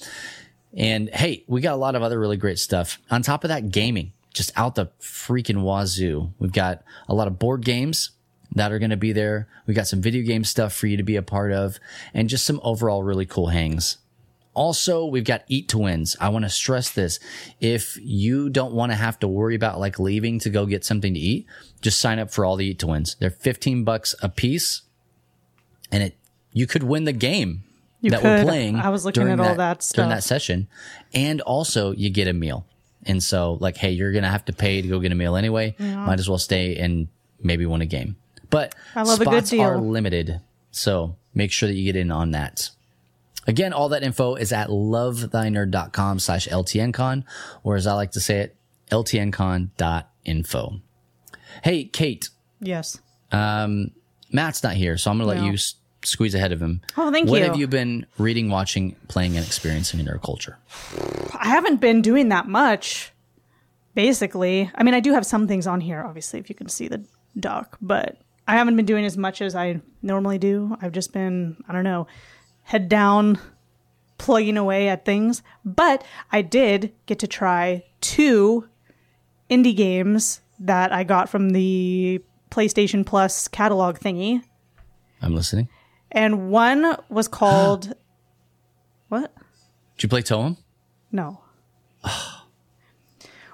[0.77, 3.01] And hey, we got a lot of other really great stuff.
[3.11, 6.33] On top of that, gaming just out the freaking wazoo.
[6.39, 8.13] We've got a lot of board games
[8.55, 9.49] that are going to be there.
[9.67, 11.79] We got some video game stuff for you to be a part of
[12.15, 13.99] and just some overall really cool hangs
[14.59, 16.17] also, we've got Eat to Wins.
[16.21, 17.21] I want to stress this.
[17.61, 21.15] If you don't want to have to worry about like leaving to go get something
[21.15, 21.47] to eat,
[21.81, 23.15] just sign up for all the Eat to Wins.
[23.21, 24.83] They're 15 bucks a piece
[25.93, 26.17] and it,
[26.53, 27.63] you could win the game
[28.01, 28.75] You that we're playing.
[28.77, 30.67] I was looking at all that stuff during that session.
[31.15, 32.67] And also you get a meal.
[33.05, 35.37] And so like, hey, you're going to have to pay to go get a meal
[35.37, 35.77] anyway.
[35.79, 37.07] Might as well stay and
[37.41, 38.17] maybe win a game.
[38.51, 40.41] But I love a good spots are limited.
[40.71, 42.71] So make sure that you get in on that.
[43.47, 47.25] Again, all that info is at lovethynerd.com slash LTNCon,
[47.65, 48.57] or as I like to say it,
[48.91, 50.81] ltncon.info.
[51.63, 52.29] Hey, Kate,
[52.61, 52.99] Yes.
[53.33, 53.91] um,
[54.31, 55.47] Matt's not here, so I'm going to let No.
[55.49, 56.81] you s- squeeze ahead of him.
[56.97, 57.45] Oh, thank what you.
[57.47, 60.59] have you been reading, watching, playing, and experiencing in nerd culture?
[61.39, 63.13] I haven't been doing that much,
[63.95, 64.71] basically.
[64.75, 67.03] I mean, I do have some things on here, obviously, if you can see the
[67.39, 70.75] doc, but I haven't been doing as much as I normally do.
[70.81, 72.07] I've just been, I don't know,
[72.63, 73.39] head down,
[74.17, 75.43] plugging away at things.
[75.67, 78.67] But I did get to try two
[79.51, 84.43] indie games that I got from the PlayStation Plus catalog thingy.
[85.21, 85.69] I'm listening.
[86.11, 87.93] And one was called.
[89.09, 89.31] what?
[89.97, 90.57] Did you play Toem?
[91.13, 91.43] No.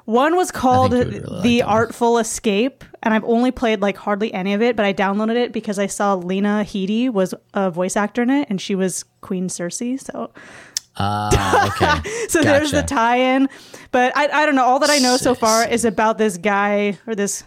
[0.05, 1.69] One was called really The one.
[1.75, 5.53] Artful Escape, and I've only played like hardly any of it, but I downloaded it
[5.53, 9.49] because I saw Lena Headey was a voice actor in it, and she was Queen
[9.49, 9.99] Cersei.
[9.99, 10.31] So,
[10.97, 12.09] Ah, okay.
[12.29, 13.49] so there's the tie-in.
[13.91, 14.65] But I, I don't know.
[14.65, 17.43] All that I know so far is about this guy or this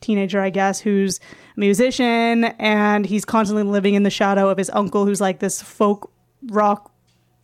[0.00, 1.18] teenager, I guess, who's
[1.56, 5.60] a musician, and he's constantly living in the shadow of his uncle, who's like this
[5.60, 6.10] folk
[6.46, 6.92] rock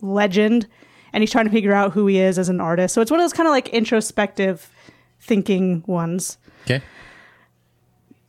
[0.01, 0.67] legend
[1.13, 2.93] and he's trying to figure out who he is as an artist.
[2.93, 4.69] So it's one of those kind of like introspective
[5.21, 6.37] thinking ones.
[6.63, 6.81] Okay.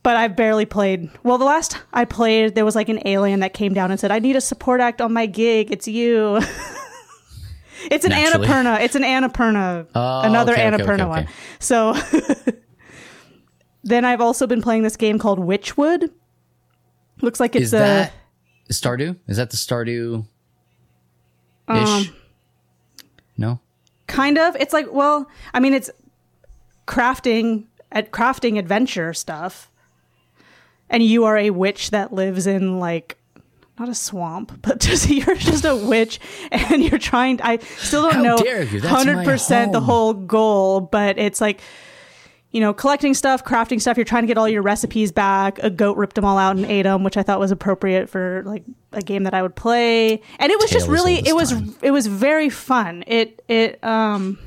[0.03, 1.09] But I've barely played.
[1.23, 4.11] Well, the last I played, there was like an alien that came down and said,
[4.11, 5.71] "I need a support act on my gig.
[5.71, 6.37] It's you."
[7.91, 8.47] it's an Naturally.
[8.47, 8.81] Annapurna.
[8.81, 9.87] It's an Annapurna.
[9.95, 11.27] Oh, another okay, okay, Annapurna okay, one.
[11.57, 11.93] So
[13.83, 16.11] then I've also been playing this game called Wytchwood.
[17.21, 18.13] Looks like it's Is a that
[18.69, 19.17] Stardew?
[19.27, 20.27] Is that the Stardew
[21.67, 21.75] ish?
[21.75, 22.15] Um,
[23.37, 23.59] no?
[24.07, 25.89] kind of it's like well i mean it's
[26.87, 29.71] crafting at crafting adventure stuff
[30.89, 33.17] and you are a witch that lives in like
[33.79, 36.19] not a swamp but just you're just a witch
[36.51, 38.79] and you're trying i still don't How know dare you?
[38.81, 41.61] 100% the whole goal but it's like
[42.55, 43.97] you know collecting stuff crafting stuff.
[43.97, 45.59] You're trying to get all your recipes back.
[45.61, 48.43] A goat ripped them all out and ate them which i thought was appropriate for
[48.45, 48.63] like
[48.93, 50.21] a game that i would play.
[50.39, 51.75] And it was just really it was time.
[51.81, 53.03] it was very fun.
[53.07, 54.39] It it um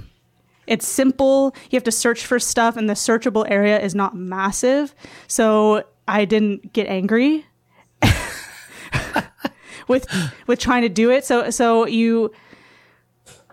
[0.66, 1.54] it's simple.
[1.70, 4.94] You have to search for stuff and the searchable area is not massive.
[5.26, 7.44] So i didn't get angry
[9.86, 10.06] with
[10.46, 11.26] with trying to do it.
[11.26, 12.32] So so you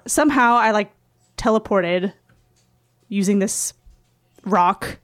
[0.07, 0.93] somehow i like
[1.37, 2.13] teleported
[3.09, 3.73] using this
[4.45, 4.99] rock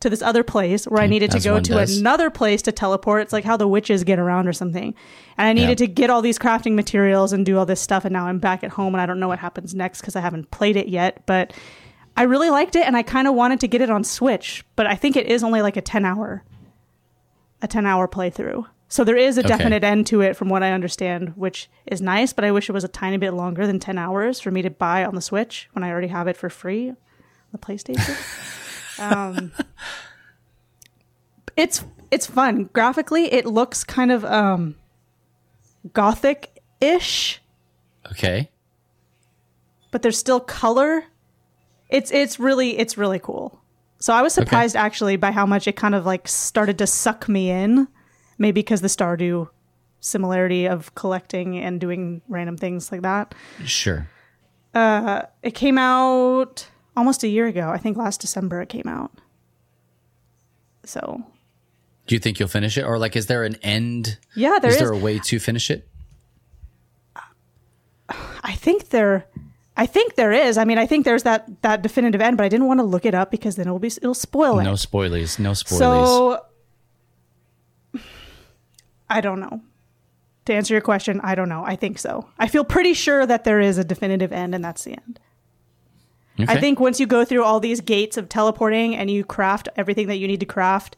[0.00, 1.98] to this other place where I needed to go to does.
[1.98, 3.20] another place to teleport.
[3.22, 4.94] It's like how the witches get around or something.
[5.36, 5.86] And I needed Yeah.
[5.86, 8.06] to get all these crafting materials and do all this stuff.
[8.06, 10.20] And now I'm back at home and I don't know what happens next because I
[10.20, 11.22] haven't played it yet.
[11.26, 11.52] But
[12.16, 14.64] I really liked it and I kind of wanted to get it on Switch.
[14.74, 16.44] But I think it is only like a 10 hour,
[17.60, 18.64] a 10 hour playthrough.
[18.88, 19.48] So there is a Okay.
[19.48, 22.32] definite end to it from what I understand, which is nice.
[22.32, 24.70] But I wish it was a tiny bit longer than 10 hours for me to
[24.70, 26.94] buy on the Switch when I already have it for free
[27.52, 28.16] the PlayStation.
[29.00, 29.52] um,
[31.56, 33.32] it's it's fun graphically.
[33.32, 34.74] It looks kind of um,
[35.92, 37.40] gothic ish,
[38.10, 38.50] Okay.
[39.90, 41.04] but there's still color.
[41.88, 43.60] It's it's really it's really cool.
[43.98, 47.28] So I was surprised actually by how much it kind of like started to suck
[47.28, 47.86] me in.
[48.38, 49.48] Maybe because the Stardew
[50.00, 53.34] similarity of collecting and doing random things like that.
[53.66, 54.08] Sure.
[54.74, 56.66] It came out
[57.00, 57.70] almost a year ago.
[57.70, 59.10] I think last December it came out.
[60.84, 61.22] So
[62.06, 62.82] Do you think you'll finish it?
[62.84, 64.18] Or like is there an end?
[64.36, 64.82] yeah, there is is.
[64.82, 65.88] there a way to finish it?
[68.42, 69.26] I think there,
[69.76, 70.58] I think there is.
[70.58, 73.06] I mean, I think there's that that definitive end, but I didn't want to look
[73.06, 74.64] it up because then it'll be it'll spoil it.
[74.64, 75.38] No spoilies.
[75.38, 75.78] No spoilies.
[75.78, 76.40] so
[79.08, 79.60] I don't know.
[80.46, 81.62] To answer your question, I don't know.
[81.64, 82.28] I think so.
[82.38, 85.20] I feel pretty sure that there is a definitive end, and that's the end.
[86.48, 90.06] I think once you go through all these gates of teleporting and you craft everything
[90.08, 90.96] that you need to craft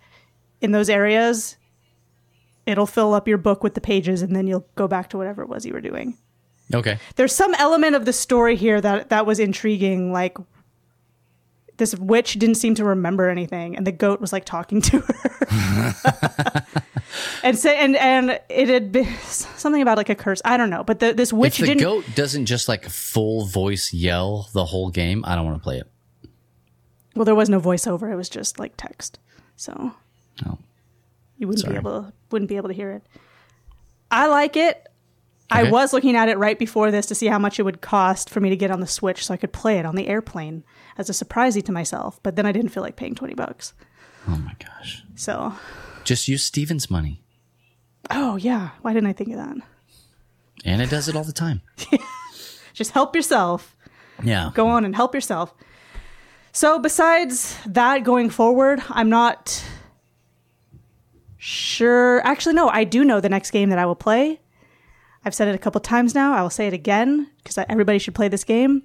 [0.60, 1.56] in those areas,
[2.66, 5.42] it'll fill up your book with the pages, and then you'll go back to whatever
[5.42, 6.16] it was you were doing.
[6.74, 6.98] Okay.
[7.16, 10.38] there's some element of the story here that that was intriguing like
[11.76, 16.64] this witch didn't seem to remember anything and the goat was like talking to her
[17.42, 20.40] and say and and it had been something about like a curse.
[20.44, 21.82] I don't know, but the, this witch if the didn't.
[21.82, 25.78] goat doesn't just like full voice yell the whole game, I don't want to play
[25.78, 25.88] it.
[27.14, 28.10] well, there was no voiceover.
[28.12, 29.18] It was just like text,
[29.56, 29.92] so
[30.44, 30.58] No.
[31.38, 31.74] you wouldn't Sorry.
[31.74, 33.02] be able to, wouldn't be able to hear it.
[34.10, 34.86] I like it.
[35.50, 38.30] I was looking at it right before this to see how much it would cost
[38.30, 40.64] for me to get on the Switch so I could play it on the airplane
[40.96, 42.18] as a surprise to myself.
[42.22, 43.74] But then I didn't feel like paying twenty bucks.
[44.28, 45.02] Oh my gosh.
[45.14, 45.52] So,
[46.12, 47.22] Just use Steven's money.
[48.10, 49.56] oh yeah, why didn't I think of that?
[50.62, 51.62] And it does it all the time.
[52.74, 53.74] Just help yourself.
[54.22, 54.50] Yeah.
[54.52, 55.54] go on and help yourself.
[56.52, 59.64] So, besides that going forward, I'm not
[61.38, 62.20] sure.
[62.26, 64.38] Actually, no, I do know the next game that I will play.
[65.24, 66.34] I've said it a couple times now.
[66.34, 68.82] I will say it again because everybody should play this game.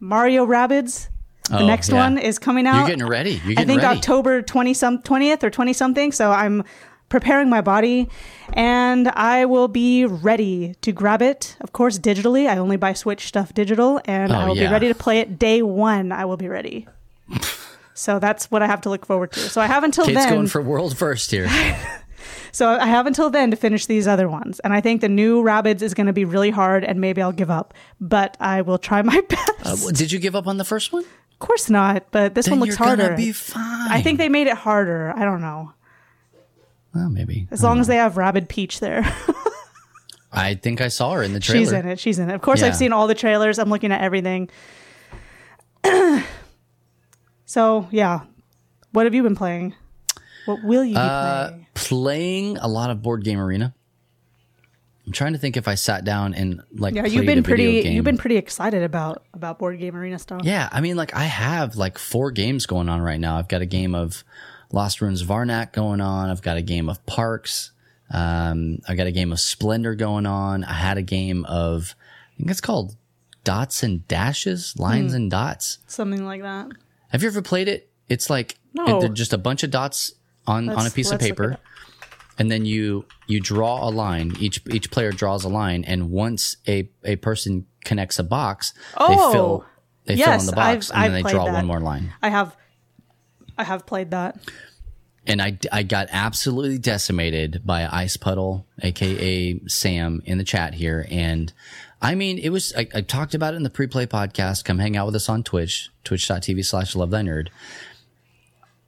[0.00, 1.10] Mario Rabbids.
[1.48, 1.96] The Oh, next yeah.
[1.96, 2.78] one is coming out.
[2.80, 3.40] You're getting ready.
[3.44, 3.96] You're I think ready.
[3.98, 6.12] October 20 some 20th or 20 something.
[6.12, 6.62] So I'm
[7.08, 8.08] preparing my body
[8.52, 11.56] and I will be ready to grab it.
[11.60, 12.48] Of course, digitally.
[12.48, 14.68] I only buy Switch stuff digital and Oh, I will yeah.
[14.68, 16.12] be ready to play it day one.
[16.12, 16.86] I will be ready.
[17.94, 19.40] so that's what I have to look forward to.
[19.40, 20.32] So I have until Kate's then.
[20.34, 21.48] going for world first here.
[22.52, 24.60] so I have until then to finish these other ones.
[24.60, 27.32] And I think the new Rabbids is going to be really hard and maybe I'll
[27.32, 29.86] give up, but I will try my best.
[29.88, 31.04] Uh, did you give up on the first one?
[31.40, 33.16] Of course not, but this Then one looks you're harder.
[33.16, 33.90] be fine.
[33.90, 35.12] I think they made it harder.
[35.16, 35.72] I don't know.
[36.94, 37.48] Well, maybe.
[37.50, 39.02] As long as they have Rabbid Peach there.
[40.32, 41.60] I think I saw her in the trailer.
[41.64, 41.98] She's in it.
[41.98, 42.34] She's in it.
[42.34, 42.66] Of course, Yeah.
[42.68, 43.58] I've seen all the trailers.
[43.58, 44.50] I'm looking at everything.
[47.46, 48.20] so, yeah.
[48.92, 49.74] What have you been playing?
[50.46, 51.66] What will you be Uh, playing?
[51.74, 53.74] playing a lot of board game arena.
[55.10, 57.94] I'm trying to think if I sat down and like Yeah, you've been pretty game.
[57.94, 60.42] you've been pretty excited about about board game arena stuff.
[60.44, 63.36] Yeah, I mean, like I have like four games going on right now.
[63.36, 64.22] I've got a game of
[64.70, 66.30] Lost Ruins of Arnak going on.
[66.30, 67.72] I've got a game of Parks.
[68.08, 70.62] Um, I got a game of Splendor going on.
[70.62, 71.96] I had a game of
[72.34, 72.94] I think it's called
[73.42, 74.78] Dots and Dashes.
[74.78, 75.78] Lines and Dots.
[75.88, 76.68] Something like that.
[77.08, 77.90] Have you ever played it?
[78.08, 79.00] It's like No.
[79.00, 80.12] they're just a bunch of dots
[80.46, 81.56] on on a piece of let's paper.
[82.40, 84.34] And then you you draw a line.
[84.40, 89.08] Each each player draws a line, and once a a person connects a box, Oh,
[89.08, 89.64] they fill
[90.06, 91.52] they fill in the box, I've- and I've then they played draw that.
[91.54, 92.12] one more line.
[92.22, 92.56] I have
[93.56, 94.36] I have played that.
[95.26, 101.06] And I, I got absolutely decimated by Ice Puddle, aka Sam, in the chat here.
[101.10, 101.52] And
[102.00, 104.64] I mean, it was, I, I talked about it in the pre play podcast.
[104.64, 107.48] Come hang out with us on Twitch, twitch.tv slash love thy nerd.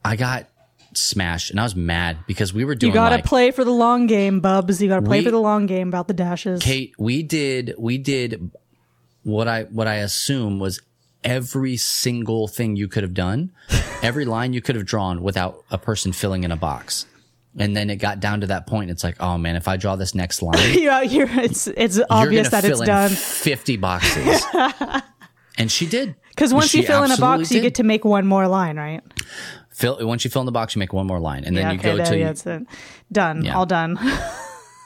[0.04, 0.46] I got
[0.94, 3.64] smashed and I was mad because we were doing You got to like, play for
[3.64, 4.80] the long game, Bubs.
[4.82, 6.62] You got to play We- for the long game about the dashes.
[6.62, 8.50] Kate, we did, we did
[9.22, 10.80] what I, what I assume was
[11.24, 13.52] every single thing you could have done,
[14.02, 17.06] every line you could have drawn without a person filling in a box.
[17.58, 18.90] And then it got down to that point.
[18.90, 22.00] It's like, oh man, if I draw this next line, you out here it's it's
[22.08, 23.10] obvious that it's done.
[23.10, 24.42] 50 boxes.
[25.58, 26.16] and she did.
[26.34, 28.78] Cuz once She you fill in a box, you get to make one more line,
[28.78, 29.02] right?
[29.72, 31.72] Fill once you fill in the box, you make one more line, and then yeah,
[31.72, 32.18] you okay, go to.
[32.18, 32.66] yeah, it's it.
[33.10, 33.44] done.
[33.44, 33.56] Yeah.
[33.56, 33.98] All done.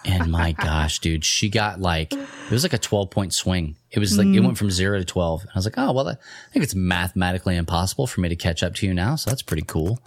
[0.09, 3.75] And my gosh, dude, she got like it was like a twelve point swing.
[3.91, 4.45] It was like it Mm.
[4.45, 5.41] went from zero to twelve.
[5.41, 6.15] And I was like, oh well, I
[6.53, 9.65] think it's mathematically impossible for me to catch up to you now, so that's pretty
[9.67, 9.99] cool.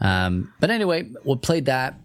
[0.00, 2.00] Um, but anyway, we played that,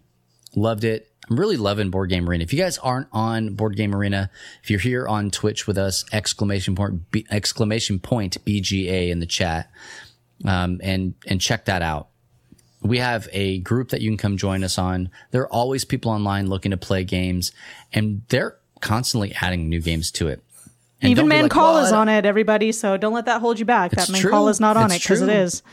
[0.56, 1.10] loved it.
[1.30, 2.44] I'm really loving Board Game Arena.
[2.44, 4.30] If you guys aren't on Board Game Arena,
[4.64, 9.26] if you're here on Twitch with us, exclamation point B, exclamation point BGA in the
[9.28, 9.70] chat,
[10.46, 12.10] um, and and check that out
[12.82, 15.10] we have a group that you can come join us on.
[15.32, 17.52] There are always people online looking to play games,
[17.94, 20.42] and they're constantly adding new games to it.
[21.02, 22.72] And Even like, Mancala "Well, is on it, everybody.
[22.72, 23.92] So don't let that hold you back.
[23.92, 24.08] That.
[24.10, 25.64] Mancala is not on It's it because it is.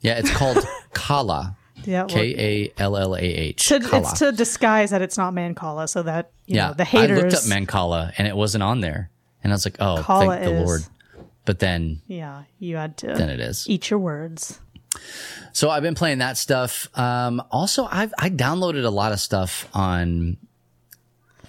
[0.00, 0.58] Yeah, it's called
[0.92, 1.56] Kalah.
[1.84, 2.34] Yeah, K
[2.76, 3.72] A L L A H.
[3.72, 7.18] it's to disguise that it's not Mancala, so that you yeah, know the haters.
[7.18, 9.10] I looked up Mancala and it wasn't on there,
[9.42, 10.60] and I was like, oh, Kala thank the.
[10.62, 10.82] Lord.
[11.50, 13.68] But then, yeah, you had to then it is.
[13.68, 14.60] eat your words.
[15.52, 16.86] So I've been playing that stuff.
[16.96, 20.36] Um, also, I've I downloaded a lot of stuff on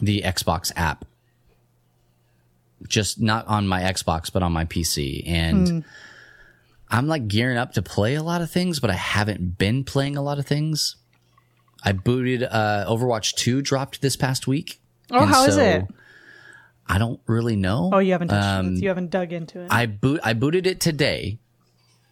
[0.02, 1.06] the Xbox app.
[2.88, 5.80] Just not on my Xbox, but on my PC, and Hmm.
[6.90, 10.18] I'm like gearing up to play a lot of things, but I haven't been playing
[10.18, 10.96] a lot of things.
[11.86, 14.82] I booted uh, Overwatch 2 dropped this past week.
[15.12, 15.86] Oh, how is so it?
[16.88, 17.90] I don't really know.
[17.94, 18.82] Oh, you haven't touched Um, it.
[18.82, 19.68] You haven't dug into it.
[19.72, 21.40] I boot I booted it today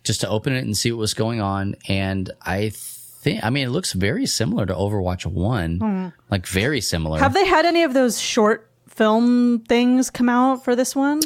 [0.04, 3.68] just to open it and see what was going on and I think I mean
[3.68, 6.14] it looks very similar to Overwatch 1.
[6.32, 7.20] Like very similar.
[7.20, 11.20] Have they had any of those short film things come out for this one?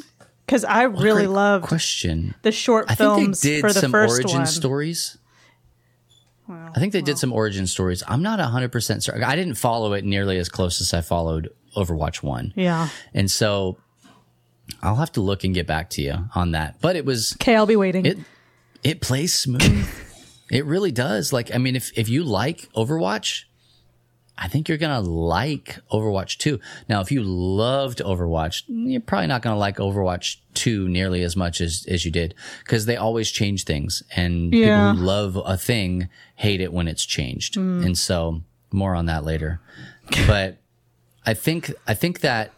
[0.46, 2.36] Because I really Great loved question.
[2.42, 4.48] the short I think films they did for the some first origin one.
[4.48, 5.18] stories.
[6.50, 8.04] I think they did some origin stories.
[8.06, 9.24] I'm not 100% sure.
[9.24, 12.54] I didn't follow it nearly as close as I followed Overwatch 1.
[12.56, 12.90] Yeah.
[13.14, 13.78] And so
[14.82, 16.80] I'll have to look and get back to you on that.
[16.82, 18.06] But it was Okay, I'll be waiting.
[18.06, 18.18] it
[18.84, 19.88] it plays smooth.
[20.52, 21.32] it really does.
[21.34, 23.44] Like I mean if if you like Overwatch,
[24.38, 26.60] I think you're going to like Overwatch 2.
[26.90, 31.36] Now, if you loved Overwatch, you're probably not going to like Overwatch 2 nearly as
[31.36, 32.34] much as as you did
[32.64, 34.92] because they always change things and Yeah.
[34.92, 37.56] people who love a thing hate it when it's changed.
[37.58, 37.86] Mm.
[37.86, 39.60] And so, more on that later.
[40.26, 40.58] but
[41.26, 42.52] I think I think that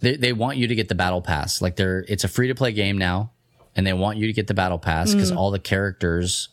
[0.00, 1.62] they they want you to get the battle pass.
[1.62, 3.30] Like they're it's a free to play game now,
[3.74, 5.36] and they want you to get the battle pass because mm.
[5.36, 6.48] all the characters,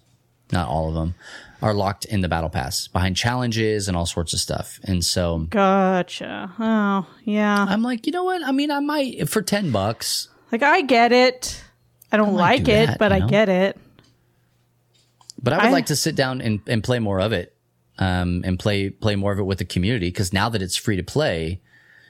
[0.52, 1.16] not all of them,
[1.62, 4.80] are locked in the battle pass behind challenges and all sorts of stuff.
[4.84, 6.52] And so gotcha.
[6.60, 7.66] Oh, yeah.
[7.68, 8.44] I'm like, you know what?
[8.44, 10.30] I mean, I might for ten bucks.
[10.52, 11.64] Like I get it.
[12.12, 13.78] I don't might like do it, that, but you I get it.
[15.42, 17.53] But I would I- like to sit down and, and play more of it,
[18.00, 20.08] um, and play play more of it with the community.
[20.08, 21.62] Because now that it's free to play,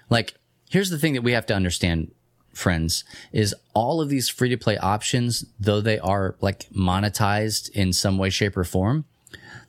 [0.09, 0.33] like
[0.69, 2.11] here's the thing that we have to understand,
[2.53, 7.93] friends, is all of these free to play options, though they are like monetized in
[7.93, 9.05] some way, shape, or form.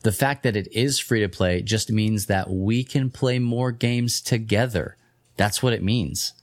[0.03, 3.72] The fact that it is free to play just means that we can play more
[3.72, 4.96] games together.
[5.37, 6.35] That's what it means.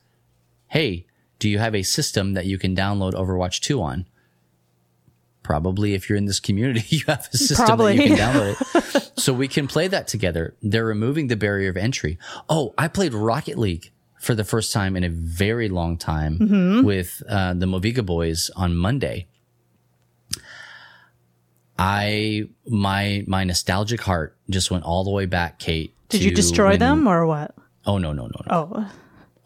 [0.68, 1.06] Hey,
[1.38, 4.06] do you have a system that you can download Overwatch 2 on?
[5.44, 7.98] Probably if you're in this community, you have a system Probably.
[7.98, 9.11] that you can download it.
[9.22, 10.56] so we can play that together.
[10.62, 12.18] They're removing the barrier of entry.
[12.50, 16.86] Oh, I played Rocket League for the first time in a very long time Mm-hmm.
[16.86, 19.28] with uh, the Moviga boys on Monday.
[21.80, 25.96] I my my nostalgic heart just went all the way back, Kate.
[26.10, 27.56] Did you destroy when- them or what?
[27.86, 28.92] Oh no no no no Oh.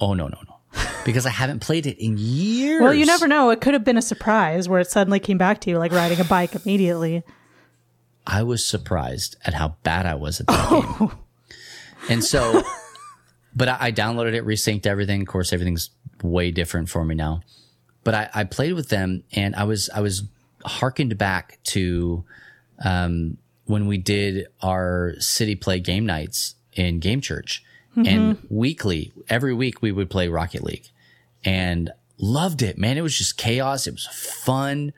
[0.02, 0.60] oh no no no
[1.06, 2.82] because I haven't played it in years.
[2.82, 3.50] Well, you never know.
[3.52, 6.20] It could have been a surprise where it suddenly came back to you, like riding
[6.20, 7.24] a bike immediately.
[8.28, 11.12] I was surprised at how bad I was at that game.
[12.10, 12.64] And so,
[13.56, 15.22] but I, I downloaded it, resynced everything.
[15.22, 15.90] Of course, everything's
[16.24, 17.42] way different for me now.
[18.04, 20.24] But I, I played with them, and I was I was
[20.64, 22.24] harkened back to
[22.84, 27.64] um, when we did our city play game nights in Game Church,
[27.96, 30.90] and weekly, every week we would play Rocket League,
[31.44, 32.78] and loved it.
[32.78, 33.88] Man, it was just chaos.
[33.88, 34.92] It was fun.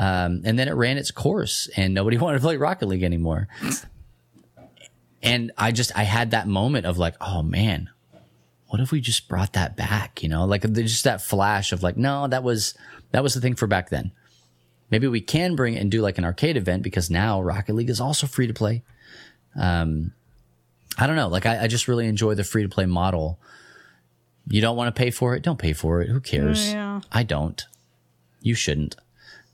[0.00, 3.48] Um, and then it ran its course and nobody wanted to play Rocket League anymore.
[5.22, 7.90] and I just, I had that moment of like, oh man,
[8.68, 10.22] what if we just brought that back?
[10.22, 12.72] You know, like just that flash of like, no, that was,
[13.12, 14.10] that was the thing for back then.
[14.90, 17.90] Maybe we can bring it and do like an arcade event because now Rocket League
[17.90, 18.82] is also free to play.
[19.54, 20.12] Um,
[20.96, 21.28] I don't know.
[21.28, 23.38] Like I, I just really enjoy the free to play model.
[24.48, 25.42] You don't want to pay for it?
[25.42, 26.08] Don't pay for it.
[26.08, 26.72] Who cares?
[26.72, 27.02] Yeah.
[27.12, 27.62] I don't.
[28.40, 28.96] You shouldn't.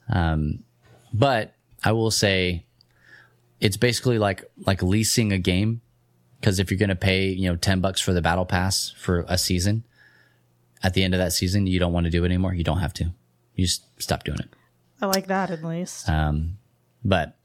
[0.08, 0.64] Um,
[1.12, 2.64] but I will say
[3.60, 5.80] it's basically like like leasing a game
[6.40, 9.24] because if you're going to pay you know 10 bucks for the battle pass for
[9.28, 9.84] a season
[10.82, 12.78] at the end of that season you don't want to do it anymore you don't
[12.78, 13.04] have to
[13.54, 14.48] you just stop doing it
[15.00, 16.08] I like that at least.
[16.08, 16.58] um,
[17.04, 17.36] but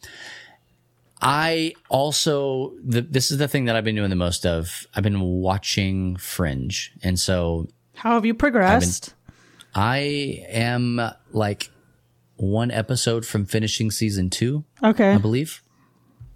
[1.22, 4.88] I also the, this is the thing that I've been doing the most of.
[4.96, 9.14] I've been watching Fringe, and so How have you progressed?
[9.76, 11.00] I am
[11.32, 11.70] like
[12.42, 15.12] one episode from finishing season two, okay.
[15.14, 15.62] I believe,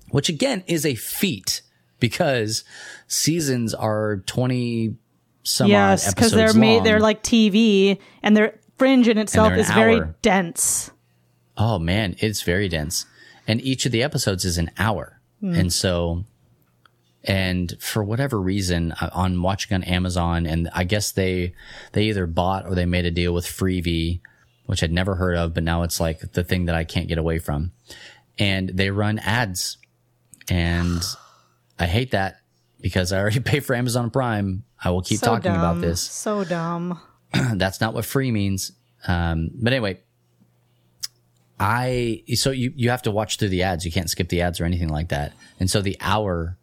[0.10, 1.62] which again is a feat
[2.00, 2.64] because
[3.08, 4.96] seasons are twenty
[5.44, 6.84] some Yes, because they're made.
[6.84, 10.16] They're like TV, and their fringe in itself is very hour.
[10.22, 10.92] dense.
[11.58, 13.06] Oh man, it's very dense.
[13.48, 15.22] And each of the episodes is an hour.
[15.40, 15.54] Hmm.
[15.54, 16.24] And so,
[17.24, 21.54] and for whatever reason, I- on watching on Amazon, and I guess they,
[21.94, 24.20] they either bought or they made a deal with Freevee,
[24.66, 27.18] which I'd never heard of, but now it's like the thing that I can't get
[27.18, 27.72] away from.
[28.38, 29.78] And they run ads.
[30.50, 31.02] And
[31.80, 32.38] I hate that
[32.82, 34.64] because I already pay for Amazon Prime.
[34.84, 35.60] I will keep so talking dumb.
[35.60, 36.02] about this.
[36.02, 37.00] So dumb.
[37.54, 38.72] That's not what free means.
[39.08, 40.00] Um, but anyway,
[41.60, 43.86] I so you you have to watch through the ads.
[43.86, 45.34] You can't skip the ads or anything like that.
[45.60, 46.58] And so the hour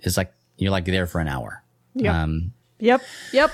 [0.00, 1.62] is like you're like there for an hour.
[1.94, 2.14] Yep.
[2.14, 3.00] Um, Yep.
[3.32, 3.50] Yep.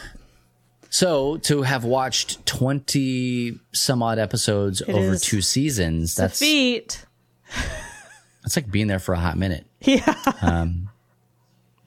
[0.92, 7.06] So to have watched twenty some odd episodes over two seasons, that's Feet.
[8.42, 9.64] that's like being there for a hot minute.
[9.80, 10.14] Yeah.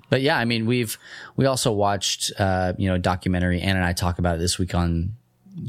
[0.09, 0.97] But yeah, I mean, we've
[1.35, 3.61] we also watched uh, you know a documentary.
[3.61, 5.15] Ann and I talk about it this week on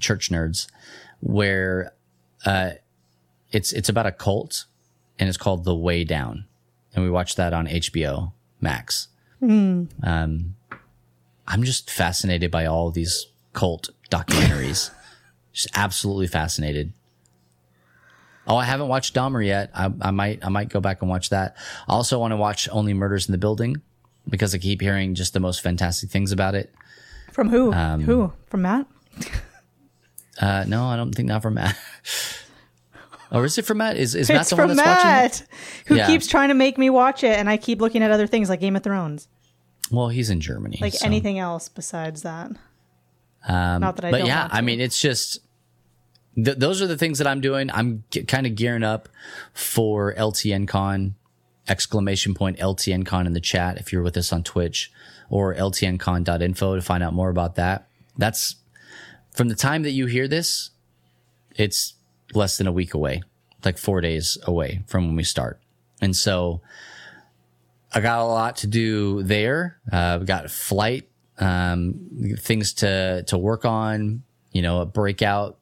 [0.00, 0.66] Church Nerds,
[1.20, 1.92] where
[2.46, 2.70] uh,
[3.52, 4.64] it's it's about a cult,
[5.18, 6.46] and it's called The Way Down,
[6.94, 8.32] and we watched that on HBO
[8.62, 9.08] Max.
[10.02, 10.55] Um,
[11.48, 14.90] I'm just fascinated by all these cult documentaries.
[15.52, 16.92] just absolutely fascinated.
[18.48, 19.70] Oh, I haven't watched Dahmer yet.
[19.74, 21.56] I, I might I might go back and watch that.
[21.88, 23.76] I also want to watch Only Murders in the Building
[24.28, 26.72] because I keep hearing just the most fantastic things about it.
[27.32, 27.72] From who?
[27.72, 28.32] Um, who?
[28.46, 28.86] From Matt?
[30.38, 31.74] Uh, no, I don't think not from Matt.
[33.32, 33.96] or is it from Matt?
[33.96, 35.12] Is is Matt it's the one that's watching it?
[35.14, 35.46] Matt,
[35.86, 36.06] who Yeah.
[36.06, 38.60] keeps trying to make me watch it, and I keep looking at other things like
[38.60, 39.28] Game of Thrones,
[39.90, 40.78] Well, he's in Germany.
[40.80, 42.50] like so- anything else besides that.
[43.48, 45.38] Um, Not that I but yeah, I mean, it's just
[46.34, 47.70] th- those are the things that I'm doing.
[47.70, 49.08] I'm g- kind of gearing up
[49.52, 51.14] for LTN Con
[51.68, 54.92] exclamation point LTN Con in the chat if you're with us on Twitch
[55.28, 57.88] or ltncon.info to find out more about that.
[58.16, 58.56] That's
[59.32, 60.70] from the time that you hear this,
[61.54, 61.94] it's
[62.34, 63.22] less than a week away,
[63.64, 65.60] like four days away from when we start.
[66.00, 66.60] And so
[67.96, 69.78] I got a lot to do there.
[69.90, 71.94] Uh, we got flight, um,
[72.38, 74.22] things to to work on.
[74.52, 75.56] You know, a breakout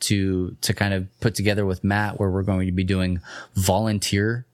[0.00, 3.20] to to kind of put together with Matt, where we're going to be doing
[3.54, 4.46] volunteer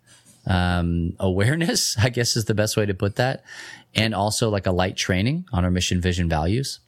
[0.44, 1.96] um, awareness.
[2.02, 3.44] I guess is the best way to put that,
[3.94, 6.80] and also like a light training on our mission, vision, values.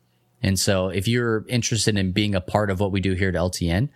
[0.43, 3.37] And so, if you're interested in being a part of what we do here at
[3.37, 3.91] LTN,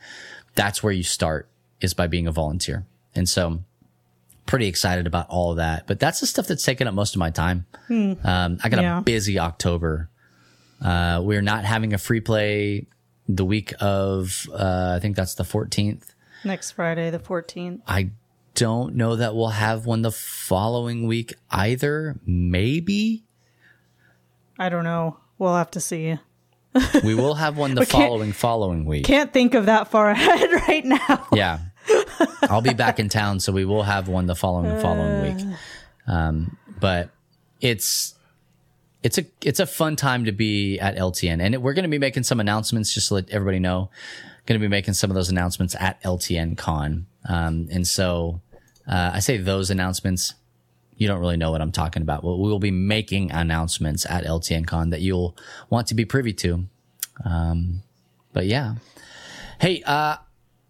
[0.55, 1.49] that's where you start
[1.81, 2.87] is by being a volunteer.
[3.17, 3.65] And so,
[4.47, 5.87] pretty excited about all of that.
[5.87, 7.67] But that's the stuff that's taken up most of my time.
[7.91, 8.99] Um, I got Yeah.
[8.99, 10.09] a busy October.
[10.81, 12.87] Uh, we're not having a free play
[13.29, 16.15] the week of, uh, I think that's the 14th.
[16.45, 17.81] Next Friday, the 14th.
[17.89, 18.11] I
[18.55, 22.17] don't know that we'll have one the following week either.
[22.25, 23.25] Maybe
[24.59, 25.19] I don't know.
[25.39, 26.19] We'll have to see.
[27.05, 29.05] we will have one the following following week.
[29.05, 31.27] Can't think of that far ahead right now.
[31.33, 31.59] Yeah.
[32.43, 35.47] I'll be back in town, so we will have one the following following week.
[36.07, 37.11] Um, but
[37.61, 38.15] it's
[39.03, 41.99] it's a it's a fun time to be at LTN, and we're going to be
[41.99, 43.91] making some announcements just to let everybody know.
[44.47, 48.41] Going to be making some of those announcements at LTN Con, um, and so
[48.87, 50.35] uh, I say those announcements.
[50.97, 52.25] You don't really know what I'm talking about.
[52.25, 55.37] Well, we will be making announcements at LTN Con that you'll
[55.69, 56.65] want to be privy to.
[57.25, 57.83] Um,
[58.33, 58.77] but yeah,
[59.61, 60.17] hey, uh,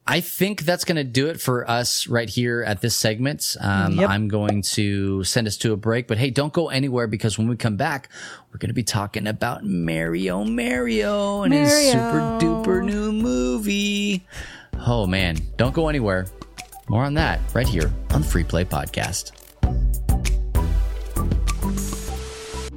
[0.08, 3.56] I think that's going to do it for us right here at this segment.
[3.60, 4.08] Um, Yep.
[4.08, 7.48] I'm going to send us to a break, but hey, don't go anywhere because when
[7.48, 8.08] we come back,
[8.52, 14.24] we're going to be talking about Mario Mario and his super duper new movie.
[14.86, 16.26] Oh man, don't go anywhere.
[16.88, 19.32] More on that right here on the Free Play Podcast.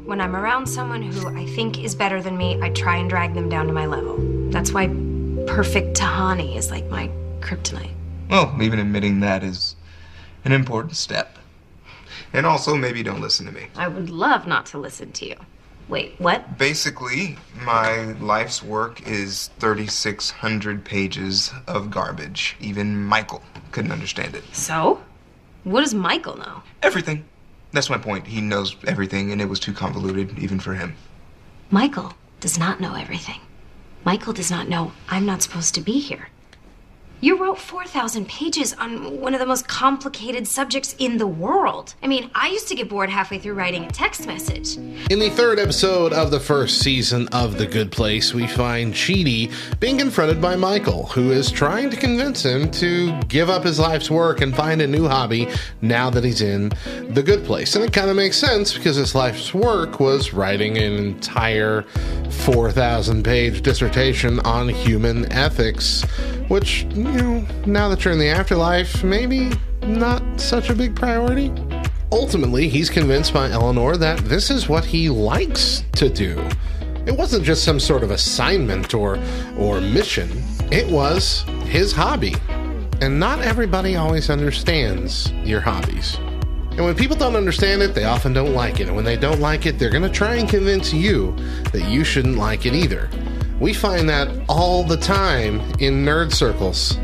[0.05, 3.36] When I'm around someone who I think is better than me, I try and drag
[3.36, 4.17] them down to my level.
[4.49, 4.88] That's why
[5.48, 7.10] perfect Tahani is like my
[7.40, 7.94] kryptonite.
[8.30, 9.76] Well, even admitting that is
[10.46, 11.38] an important step.
[12.34, 13.68] And also, maybe don't listen to me.
[13.76, 15.36] I would love not to listen to you.
[15.88, 16.60] Wait, what?
[16.60, 22.56] Basically, my life's work is 3,600 pages of garbage.
[22.60, 24.44] Even Michael couldn't understand it.
[24.54, 25.02] So?
[25.64, 26.62] What does Michael know?
[26.84, 27.26] Everything.
[27.72, 28.28] That's my point.
[28.28, 30.96] He knows everything, and it was too convoluted, even for him.
[31.72, 33.42] Michael does not know everything.
[34.06, 36.30] Michael does not know I'm not supposed to be here.
[37.22, 41.93] You wrote 4,000 pages on one of the most complicated subjects in the world.
[42.01, 44.78] I mean, I used to get bored halfway through writing a text message.
[45.11, 49.51] In the third episode of the first season of The Good Place, we find Chidi
[49.82, 54.09] being confronted by Michael, who is trying to convince him to give up his life's
[54.09, 55.49] work and find a new hobby
[55.82, 56.72] now that he's in
[57.09, 57.76] The Good Place.
[57.76, 61.82] And it kind of makes sense because his life's work was writing an entire
[62.30, 66.05] 4,000 page dissertation on human ethics,
[66.50, 69.52] which, you know, now that you're in the afterlife, maybe
[69.84, 71.54] not such a big priority.
[72.12, 76.43] Ultimately, he's convinced by Eleanor that this is what he likes to do.
[77.06, 79.18] It wasn't just some sort of assignment or
[79.58, 80.30] or mission.
[80.72, 82.36] It was his hobby.
[83.02, 86.18] And not everybody always understands your hobbies.
[86.72, 88.88] And when people don't understand it, they often don't like it.
[88.88, 91.36] And when they don't like it, they're going to try and convince you
[91.72, 93.10] that you shouldn't like it either.
[93.60, 96.97] We find that all the time in nerd circles.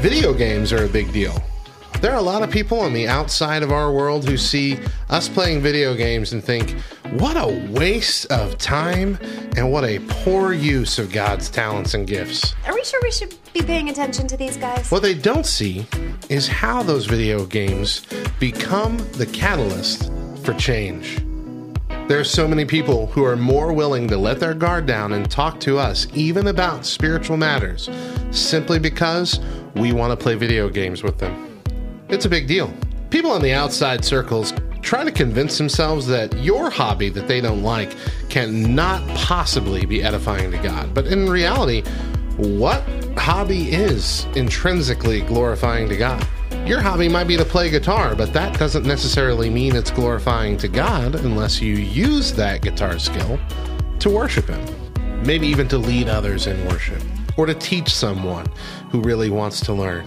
[0.00, 1.42] Video games are a big deal.
[2.02, 5.30] There are a lot of people on the outside of our world who see us
[5.30, 6.72] playing video games and think,
[7.12, 9.18] what a waste of time
[9.56, 12.54] and what a poor use of God's talents and gifts.
[12.66, 14.90] Are we sure we should be paying attention to these guys?
[14.90, 15.86] What they don't see
[16.28, 18.02] is how those video games
[18.38, 20.10] become the catalyst
[20.44, 21.18] for change.
[22.08, 25.30] There are so many people who are more willing to let their guard down and
[25.30, 27.88] talk to us, even about spiritual matters,
[28.32, 29.38] simply because
[29.76, 31.62] we want to play video games with them.
[32.08, 32.74] It's a big deal.
[33.10, 37.62] People on the outside circles try to convince themselves that your hobby that they don't
[37.62, 37.94] like
[38.28, 40.92] cannot possibly be edifying to God.
[40.92, 41.82] But in reality,
[42.36, 42.82] what
[43.16, 46.26] hobby is intrinsically glorifying to God?
[46.64, 50.68] Your hobby might be to play guitar, but that doesn't necessarily mean it's glorifying to
[50.68, 53.40] God unless you use that guitar skill
[53.98, 54.64] to worship Him.
[55.26, 57.02] Maybe even to lead others in worship
[57.36, 58.46] or to teach someone
[58.90, 60.06] who really wants to learn.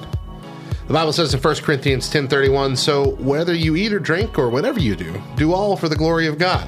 [0.87, 4.79] The Bible says in 1 Corinthians 10:31, "So whether you eat or drink or whatever
[4.79, 6.65] you do, do all for the glory of God."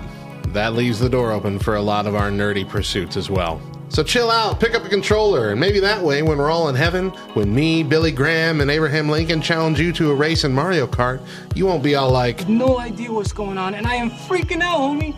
[0.50, 3.62] That leaves the door open for a lot of our nerdy pursuits as well.
[3.90, 6.76] So chill out, pick up a controller, and maybe that way, when we're all in
[6.76, 10.86] heaven, when me, Billy Graham, and Abraham Lincoln challenge you to a race in Mario
[10.86, 11.26] Kart,
[11.56, 14.80] you won't be all like, No idea what's going on, and I am freaking out,
[14.80, 15.16] homie.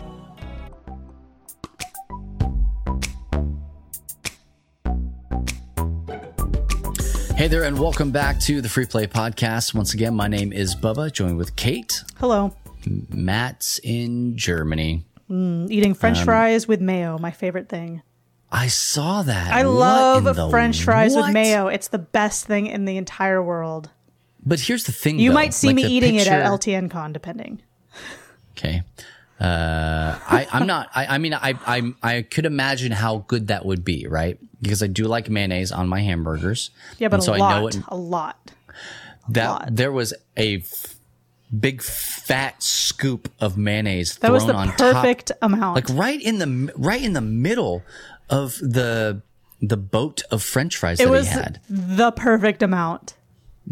[7.36, 9.74] Hey there, and welcome back to the Free Play Podcast.
[9.74, 12.02] Once again, my name is Bubba, joined with Kate.
[12.18, 12.54] Hello.
[12.86, 15.04] Matt's in Germany.
[15.28, 18.02] Mm, eating French um, fries with mayo, my favorite thing.
[18.52, 19.52] I saw that.
[19.52, 21.26] I love French fries what?
[21.26, 21.68] with mayo.
[21.68, 23.90] It's the best thing in the entire world.
[24.44, 25.18] But here's the thing.
[25.18, 27.62] You though, might see like me eating it at picture- LTN Con, depending.
[28.52, 28.82] Okay.
[29.38, 30.90] Uh, I, I'm not.
[30.94, 34.38] I, I mean, I, I, I could imagine how good that would be, right?
[34.60, 36.70] Because I do like mayonnaise on my hamburgers.
[36.98, 38.50] Yeah, but a, so a lot, it, a lot.
[39.30, 39.68] that lot.
[39.70, 40.96] there was a f-
[41.58, 45.74] big fat scoop of mayonnaise That thrown was the on top, perfect amount.
[45.74, 47.82] like right in the right in the middle
[48.30, 49.20] of the
[49.60, 51.60] the boat of French fries it that was he had.
[51.68, 53.14] the perfect amount.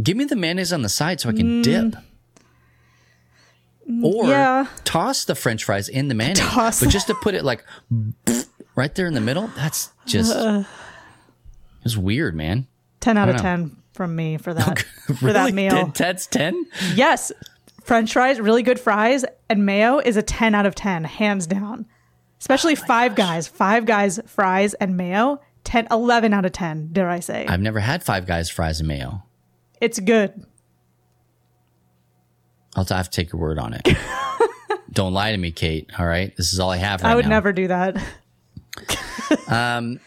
[0.02, 1.94] Give me the mayonnaise on the side so I can dip.
[4.02, 4.28] Or Mm.
[4.28, 4.66] yeah.
[4.84, 6.80] toss the French fries in the mayonnaise, Toss.
[6.80, 7.64] but just to put it like
[8.74, 9.46] right there in the middle.
[9.56, 10.36] That's just
[11.84, 12.66] it's weird, man.
[13.00, 13.42] 10 out of know.
[13.42, 15.32] 10 from me for that for Really?
[15.32, 15.86] that meal.
[15.96, 16.66] That's ten.
[16.94, 17.32] Yes.
[17.82, 21.86] French fries, really good fries, and mayo is a 10 out of 10, hands down.
[22.40, 23.48] Especially Oh Five Guys.
[23.48, 27.46] Five Guys fries and mayo, 10 11 out of 10, dare I say.
[27.48, 29.22] I've never had Five Guys fries and mayo.
[29.80, 30.44] it's good.
[32.76, 33.88] I'll have to take your word on it.
[34.92, 35.90] Don't lie to me, Kate.
[35.98, 37.02] All right, this is all I have.
[37.02, 37.30] Right I would now.
[37.30, 37.96] never do that.
[39.48, 40.00] um,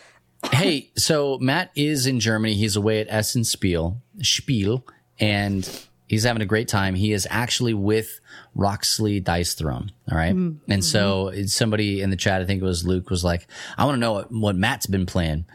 [0.52, 2.56] hey, so Matt is in Germany.
[2.56, 4.86] He's away at Essen Spiel, Spiel,
[5.20, 5.70] and
[6.12, 6.93] he's having a great time.
[6.93, 8.20] He is actually with
[8.53, 9.93] Roxley Dice Throne.
[10.12, 10.36] All right?
[10.68, 13.47] And so somebody in the chat, I think it was Luke, was like,
[13.78, 15.45] I want to know what, what Matt's been playing.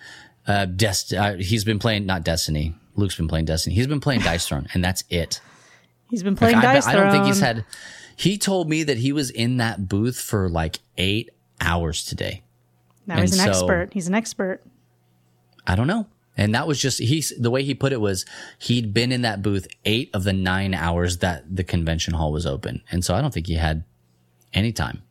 [0.46, 2.74] Uh, Dest- uh, he's been playing, not Destiny.
[2.94, 3.76] Luke's been playing Destiny.
[3.76, 5.42] He's been playing Dice Throne, and that's it.
[6.08, 7.66] He's been playing I, bet- Dice I don't think he's had.
[8.16, 11.28] He told me that he was in that booth for like eight
[11.60, 12.44] hours today.
[13.06, 13.90] Now he's an so- expert.
[13.92, 14.62] He's an expert.
[15.66, 16.06] I don't know.
[16.36, 18.24] And that was just he's the way he put it was
[18.58, 22.46] he'd been in that booth eight of the nine hours that the convention hall was
[22.46, 22.82] open.
[22.90, 23.84] And so I don't think he had
[24.52, 25.02] any time.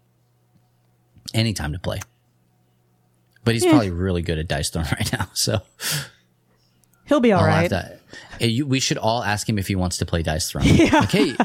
[1.33, 1.99] Any time to play.
[3.43, 5.29] But he's probably really good at Dice Throne right now.
[5.33, 5.61] So
[7.05, 7.69] He'll be all I'll right.
[7.69, 7.99] to
[8.41, 10.65] eh, we should all ask him if he wants to play Dice Throne.
[10.67, 10.99] Yeah.
[10.99, 11.35] Like, hey, you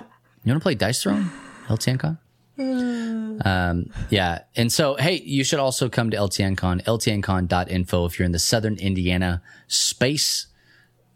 [0.46, 1.30] want to play Dice Throne?
[1.68, 2.18] LTNCon?
[2.60, 4.42] Um, yeah.
[4.56, 8.76] And so, hey, you should also come to LTNCon, ltncon.info if you're in the Southern
[8.76, 10.46] Indiana space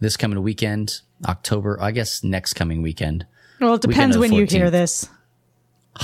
[0.01, 3.27] this coming weekend, October, I guess next coming weekend.
[3.61, 5.09] Well, it depends when the you hear this.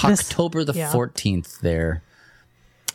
[0.07, 0.93] This- October the yeah.
[0.93, 2.03] 14th there.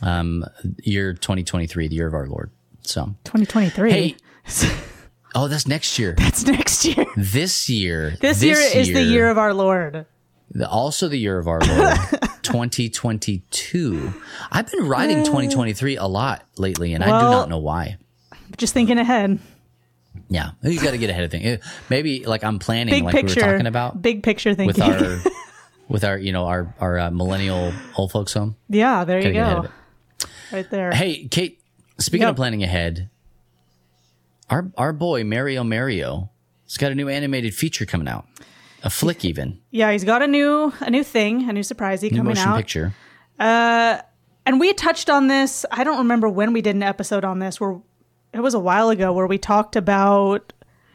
[0.02, 0.44] Um,
[0.82, 2.50] year 2023, the year of our Lord.
[2.82, 3.90] So, 2023.
[3.90, 4.16] hey,
[5.34, 6.14] oh, that's next year.
[6.18, 7.06] That's next year.
[7.16, 10.06] This year, This, year is the year of our Lord.
[10.50, 11.98] The- also the year of our Lord,
[12.46, 14.12] 2022.
[14.50, 17.98] I've been writing 2023 a lot lately, and I do not know why.
[18.56, 19.38] Just thinking ahead.
[20.28, 21.44] Yeah, you got to get ahead of things.
[21.44, 21.56] Eh,
[21.90, 23.40] Maybe like I'm planning, Big like picture.
[23.40, 25.18] we were talking about Big picture with our
[25.88, 28.56] with our you know our our uh, millennial old folks home.
[28.68, 30.26] yeah, there you Gotta go.
[30.52, 30.90] Right there.
[30.92, 31.60] Hey, Kate.
[31.98, 32.30] Speaking Yep.
[32.30, 33.08] of planning ahead,
[34.50, 36.30] our our boy Mario Mario
[36.66, 38.26] has got a new animated feature coming out,
[38.82, 42.10] a flick even, Yeah, he's got a new a new thing, a new surprise new
[42.10, 42.56] coming motion out.
[42.58, 42.94] picture.
[43.38, 43.98] Uh,
[44.44, 45.66] And we touched on this.
[45.72, 47.60] I don't remember when we did an episode on this.
[47.60, 47.80] Where
[48.32, 50.52] it was a while ago, where we talked about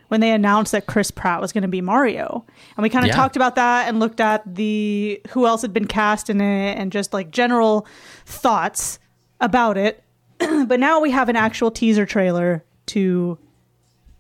[0.08, 2.46] when they announced that Chris Pratt was going to be Mario,
[2.78, 3.16] and we kind of Yeah.
[3.16, 6.92] talked about that and looked at the who else had been cast in it and
[6.92, 7.86] just like general
[8.26, 9.00] thoughts
[9.40, 10.04] about it.
[10.40, 13.38] but now we have an actual teaser trailer to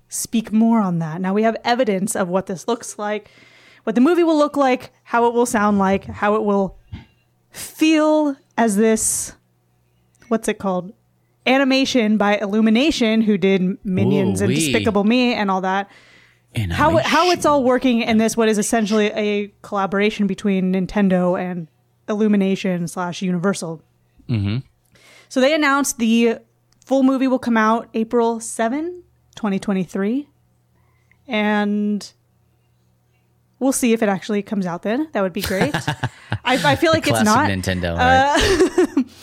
[0.09, 1.21] speak more on that.
[1.21, 3.29] Now we have evidence of what this looks like,
[3.83, 6.77] what the movie will look like, how it will sound like, how it will
[7.51, 9.33] feel as this
[10.27, 10.93] what's it called?
[11.45, 14.71] Animation by Illumination, who did Minions and Ooh-wee.
[14.71, 15.89] Despicable Me and all that.
[16.69, 21.67] How how it's all working in this what is essentially a collaboration between Nintendo and
[22.09, 23.81] Illumination slash Universal.
[24.29, 24.57] Mm-hmm.
[25.29, 26.39] So they announced the
[26.85, 29.03] full movie will come out April seven,
[29.35, 30.27] 2023.
[31.27, 32.11] And
[33.61, 35.07] we'll see if it actually comes out then.
[35.13, 35.73] That would be great.
[36.43, 37.49] I, I feel like it's not.
[37.49, 37.93] Nintendo.
[37.93, 39.05] Uh, right?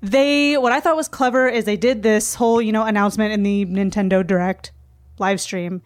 [0.00, 3.42] They what I thought was clever is they did this whole, you know, announcement in
[3.42, 4.70] the Nintendo Direct
[5.18, 5.82] live stream,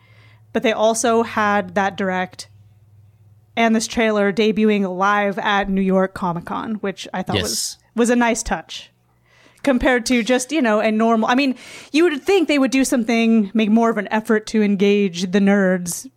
[0.53, 2.49] but they also had that direct
[3.57, 8.11] and this trailer debuting live at New York Comic Con, which I thought was was
[8.11, 8.91] a nice touch.
[9.63, 11.55] Compared to just, you know, a normal I mean,
[11.91, 15.39] you would think they would do something, make more of an effort to engage the
[15.39, 16.11] nerds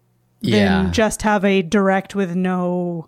[0.46, 0.92] than yeah.
[0.92, 3.08] just have a direct with no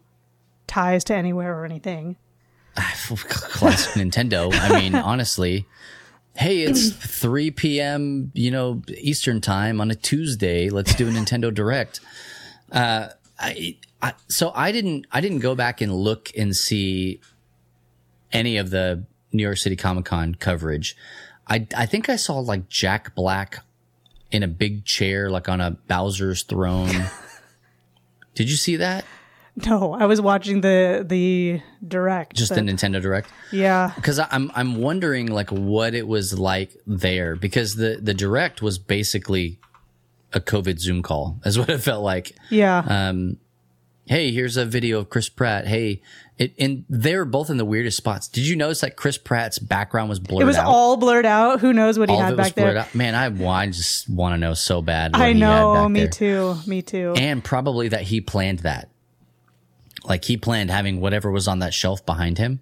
[0.67, 2.17] ties to anywhere or anything.
[2.75, 4.53] classic Nintendo.
[4.53, 5.65] I mean, honestly,
[6.35, 8.31] hey, it's 3 p.m.
[8.33, 10.69] You know Eastern time on a Tuesday.
[10.69, 11.99] Let's do a Nintendo Direct.
[12.71, 13.09] Uh,
[13.39, 17.21] I, I so I didn't I didn't go back and look and see
[18.31, 20.95] any of the New York City Comic Con coverage.
[21.47, 23.63] I I think I saw like Jack Black
[24.31, 27.05] in a big chair, like on a Bowser's throne.
[28.38, 29.03] Did you see that?
[29.65, 32.35] No, I was watching the the direct.
[32.35, 33.27] Just the Nintendo Direct.
[33.51, 33.91] Yeah.
[33.95, 38.77] because I'm I'm wondering like what it was like there because the the direct was
[38.77, 39.57] basically
[40.33, 42.33] a COVID Zoom call, is what it felt like.
[42.51, 42.83] Yeah.
[42.88, 43.38] Um,
[44.05, 45.65] hey, here's a video of Chris Pratt.
[45.65, 46.03] Hey,
[46.38, 48.27] it and they were both in the weirdest spots.
[48.27, 50.67] Did you notice that Chris Pratt's background was blurred it was out?
[50.67, 51.59] all blurred out.
[51.59, 52.77] Who knows what he All of had back there?
[52.77, 52.93] out.
[52.93, 55.13] Man, I, well, I just want to know so bad.
[55.13, 55.89] What I he had know.
[55.89, 56.09] Me there.
[56.09, 56.55] too.
[56.67, 57.13] Me too.
[57.17, 58.89] And probably that he planned that.
[60.03, 62.61] Like he planned having whatever was on that shelf behind him.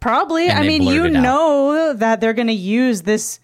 [0.00, 0.50] Probably.
[0.50, 3.38] I mean, you know that they're going to use this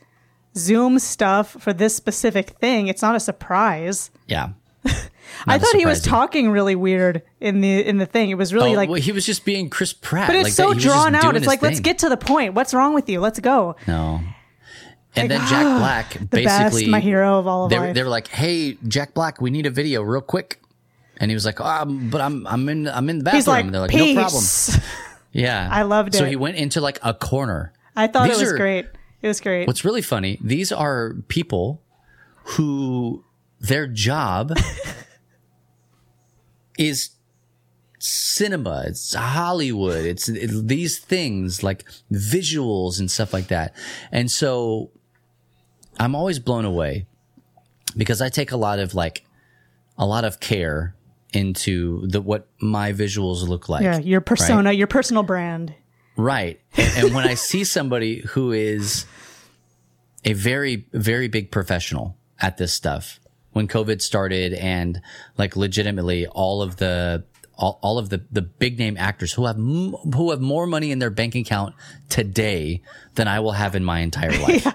[0.57, 2.89] Zoom stuff for this specific thing.
[2.89, 4.11] It's not a surprise.
[4.26, 4.51] Yeah.
[5.47, 8.31] I thought he was talking really weird in the in the thing.
[8.31, 10.29] It was really Oh, like, well, he was just being Chris Pratt.
[10.29, 10.68] but it's like so that.
[10.70, 11.37] He was just drawn out.
[11.37, 12.55] It's like, let's get to the point.
[12.55, 13.20] What's wrong with you?
[13.20, 13.76] Let's go.
[13.87, 14.20] No.
[15.16, 17.87] And Like, then Jack Black The basically best, my hero of all of they, were-
[17.87, 17.95] life.
[17.95, 20.61] they were like, "Hey, Jack Black, we need a video real quick."
[21.20, 23.64] And he was like, um, "But I'm I'm in I'm in the bathroom." He's like,
[23.64, 24.14] and they're like, peace.
[24.14, 24.45] "No problem."
[25.31, 26.18] Yeah, I loved it.
[26.18, 27.72] So he went into like a corner.
[27.95, 28.87] I thought These it was are- great.
[29.20, 29.66] It was great.
[29.66, 30.39] What's really funny?
[30.43, 31.83] These are people
[32.45, 33.24] who
[33.61, 34.53] their job
[36.79, 37.11] is
[37.99, 38.85] cinema.
[38.87, 40.05] It's Hollywood.
[40.07, 43.74] It's it- these things like visuals and stuff like that.
[44.12, 44.91] And so
[45.99, 47.07] I'm always blown away
[47.97, 49.24] because I take a lot of like
[49.99, 50.95] a lot of care
[51.33, 53.83] into the what my visuals look like.
[53.83, 54.26] yeah, your right?
[54.26, 55.74] persona, your personal brand.
[56.16, 56.61] Right.
[56.76, 59.05] And, and when I see somebody who is
[60.24, 63.20] a very, very big professional at this stuff,
[63.53, 65.01] when COVID started and
[65.36, 67.24] like legitimately all of the,
[67.57, 70.90] all, all of the, the big name actors who have, m- who have more money
[70.90, 71.74] in their bank account
[72.09, 72.82] today
[73.14, 74.66] than I will have in my entire life.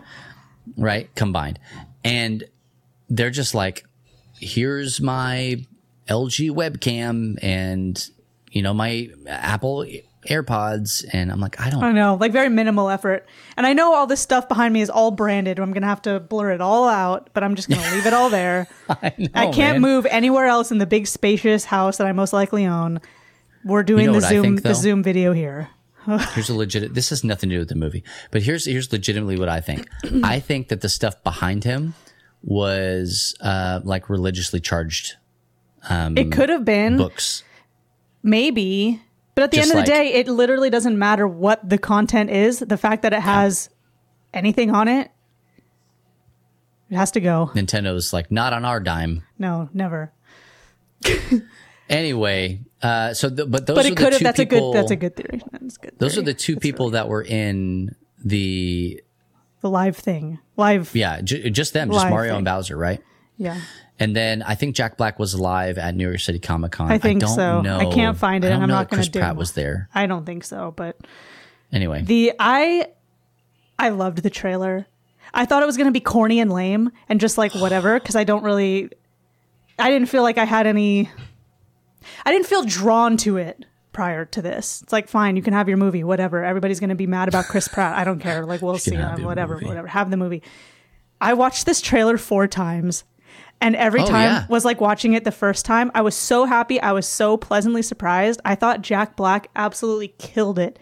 [0.78, 1.14] Right.
[1.16, 1.60] Combined.
[2.04, 2.44] And
[3.10, 3.86] they're just like,
[4.40, 5.66] here's my
[6.08, 8.10] LG webcam and,
[8.52, 9.86] you know, my Apple
[10.28, 11.06] AirPods.
[11.12, 13.28] And I'm like, I don't I know, like very minimal effort.
[13.58, 15.60] And I know all this stuff behind me is all branded.
[15.60, 18.30] I'm gonna have to blur it all out, but I'm just gonna leave it all
[18.30, 18.68] there.
[18.90, 19.82] I, know, I can't man.
[19.82, 23.00] move anywhere else in the big spacious house that I most likely own.
[23.64, 24.76] We're doing know the Zoom think, the?
[24.76, 25.70] Zoom video here.
[26.06, 26.94] Here's a legit.
[26.94, 29.88] This has nothing to do with the movie, but here's here's legitimately what I think.
[30.24, 31.94] I think that the stuff behind him
[32.42, 35.16] was uh, like religiously charged
[35.90, 37.44] it could have been books.
[38.22, 39.02] maybe,
[39.36, 42.30] but at the Just end of the day, it literally doesn't matter what the content
[42.30, 42.60] is.
[42.60, 43.70] The fact that it has
[44.34, 45.10] anything on it,
[46.90, 47.50] it has to go.
[47.56, 49.24] Nintendo's like not on our dime.
[49.40, 50.12] No, never.
[51.90, 54.20] Anyway, uh, so the, but those but are it the could have.
[54.20, 54.80] two That's people, a good.
[54.80, 55.42] That's a good theory.
[55.52, 55.92] That's good.
[55.98, 59.04] Those are the two people that were in the
[59.60, 60.40] the live thing.
[60.56, 60.96] Live.
[60.96, 62.38] yeah, j- just them, just Mario thing.
[62.38, 63.02] and Bowser, right?
[63.38, 63.60] Yeah.
[64.00, 66.92] And then I think Jack Black was live at New York City Comic Con.
[66.92, 67.62] I think don't so.
[67.62, 69.88] Know, I can't find it, I and I'm not gonna Chris do- Pratt was there.
[69.94, 70.98] I don't think so, but
[71.72, 72.88] Anyway, the I
[73.78, 74.86] I loved the trailer.
[75.34, 78.16] I thought it was going to be corny and lame and just like whatever cuz
[78.16, 78.90] I don't really
[79.80, 81.10] I didn't feel like I had any
[82.26, 84.82] I didn't feel drawn to it prior to this.
[84.84, 86.44] It's like fine, you can have your movie, whatever.
[86.44, 87.96] Everybody's going to be mad about Chris Pratt.
[87.96, 88.46] I don't care.
[88.46, 89.68] Like we'll see, um, whatever, movie.
[89.68, 89.88] whatever.
[89.88, 90.42] Have the movie.
[91.22, 93.04] I watched this trailer 4 times.
[93.64, 94.46] And every Oh, time yeah.
[94.50, 95.90] was like watching it the first time.
[95.96, 96.80] I was so happy.
[96.82, 98.42] I was so pleasantly surprised.
[98.44, 100.78] I thought Jack Black absolutely killed it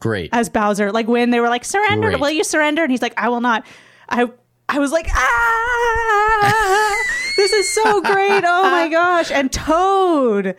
[0.00, 0.30] great.
[0.32, 0.90] as Bowser.
[0.92, 2.20] Like when they were like, "Surrender, Great.
[2.20, 3.64] will you surrender?" and he's like, "I will not."
[4.08, 4.26] I
[4.68, 6.94] I was like, "Ah,
[7.36, 8.42] this is so great!
[8.44, 10.56] Oh my gosh!" And Toad,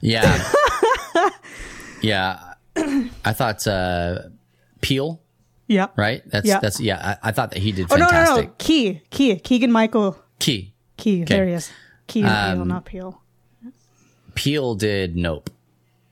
[0.00, 0.42] Yeah.
[2.02, 2.40] yeah.
[3.24, 4.18] I thought uh
[4.80, 5.22] Peele
[5.68, 5.86] Yeah.
[5.96, 6.22] right?
[6.26, 6.58] That's Yeah.
[6.60, 7.16] that's yeah.
[7.22, 8.18] I, I thought that he did fantastic.
[8.18, 8.54] Oh no, no, no.
[8.58, 11.22] Key, Key, Keegan Michael Key Key.
[11.22, 11.34] Okay.
[11.34, 11.70] There he is.
[12.06, 13.20] Key Um, not Peele.
[14.34, 15.50] Peele did Nope.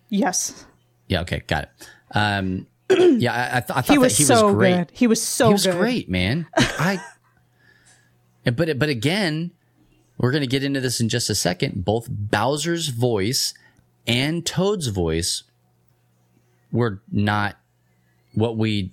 [0.08, 0.64] Yes,
[1.08, 1.88] Yeah, okay, got it.
[2.14, 4.76] Um, yeah, I, I, th- I thought he was that he so was great.
[4.76, 4.90] good.
[4.92, 5.76] He was so he was good.
[5.78, 6.46] great, man.
[6.56, 7.00] Like,
[8.46, 9.50] I, but but again,
[10.18, 11.84] we're gonna get into this in just a second.
[11.84, 13.54] Both Bowser's voice
[14.06, 15.42] and Toad's voice
[16.70, 17.56] were not
[18.34, 18.92] what we.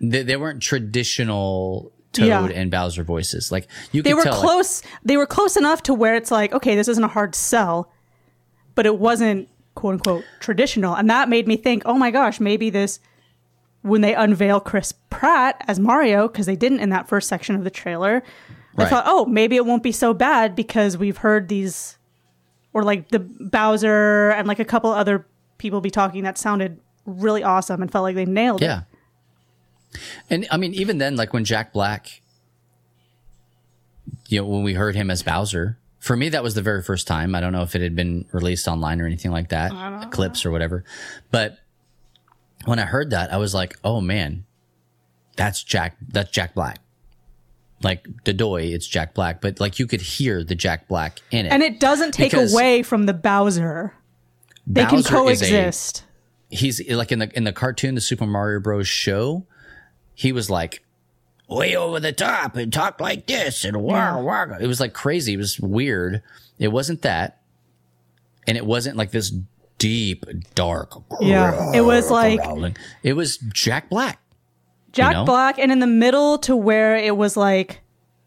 [0.00, 2.44] They, they weren't traditional Toad Yeah.
[2.46, 3.50] and Bowser voices.
[3.50, 4.82] Like you They were tell, like, close.
[5.04, 7.90] they were close enough to where it's like, okay, this isn't a hard sell,
[8.74, 12.68] but it wasn't quote unquote traditional, and that made me think, oh my gosh, maybe
[12.70, 13.00] this
[13.80, 17.64] when they unveil Chris Pratt as Mario because they didn't in that first section of
[17.64, 18.22] the trailer.
[18.78, 21.98] I thought, oh, maybe it won't be so bad because we've heard these,
[22.72, 25.26] or like the Bowser and like a couple other
[25.58, 28.66] people be talking that sounded really awesome and felt like they nailed it.
[28.66, 28.82] Yeah.
[30.30, 32.22] And I mean, even then, like when Jack Black,
[34.28, 37.06] you know, when we heard him as Bowser, for me, that was the very first
[37.06, 37.34] time.
[37.34, 40.50] I don't know if it had been released online or anything like that, clips or
[40.50, 40.84] whatever.
[41.30, 41.58] But
[42.64, 44.44] when I heard that, I was like, oh man,
[45.36, 46.78] that's Jack, that's Jack Black.
[47.82, 51.52] Like Dodoy, it's Jack Black, but like you could hear the Jack Black in it.
[51.52, 53.94] And it doesn't take away from the Bowser.
[54.66, 56.04] They can Bowser a- coexist.
[56.48, 58.86] he's like in the in the cartoon, the Super Mario Bros.
[58.88, 59.46] show.
[60.14, 60.84] He was like
[61.48, 64.56] way over the top and talked like this and wow, wow.
[64.60, 65.34] It was like crazy.
[65.34, 66.22] It was weird.
[66.58, 67.40] It wasn't that,
[68.46, 69.32] and it wasn't like this
[69.78, 70.94] deep, dark.
[71.20, 71.72] Yeah.
[71.74, 72.76] It was like growling.
[73.02, 74.20] It was Jack Black.
[74.92, 75.24] Jack know?
[75.24, 77.80] Black, and in the middle to where it was like,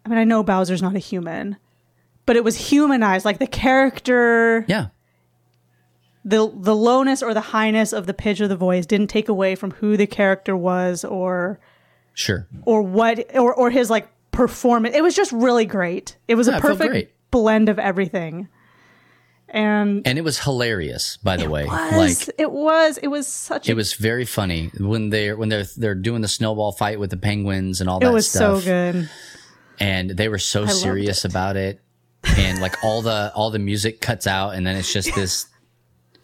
[0.05, 1.57] I mean, I know Bowser's not a human,
[2.25, 3.23] but it was humanized.
[3.23, 4.87] Like the character, Yeah,
[6.25, 9.55] the the lowness or the highness of the pitch of the voice didn't take away
[9.55, 11.59] from who the character was or
[12.15, 12.47] sure.
[12.65, 14.95] or what or or his like performance.
[14.95, 16.17] It was just really great.
[16.27, 18.47] It was Yeah, a perfect blend of everything.
[19.47, 21.65] And And it was hilarious, by the way.
[21.65, 25.49] was, Like it was it was such a it was very funny when they're when
[25.49, 28.05] they're they're doing the snowball fight with the penguins and all that.
[28.05, 28.11] Stuff.
[28.11, 28.63] It was stuff.
[28.63, 29.09] so good.
[29.79, 31.31] and they were so loved serious it.
[31.31, 31.79] about it
[32.37, 35.45] and like all the all the music cuts out and then it's just this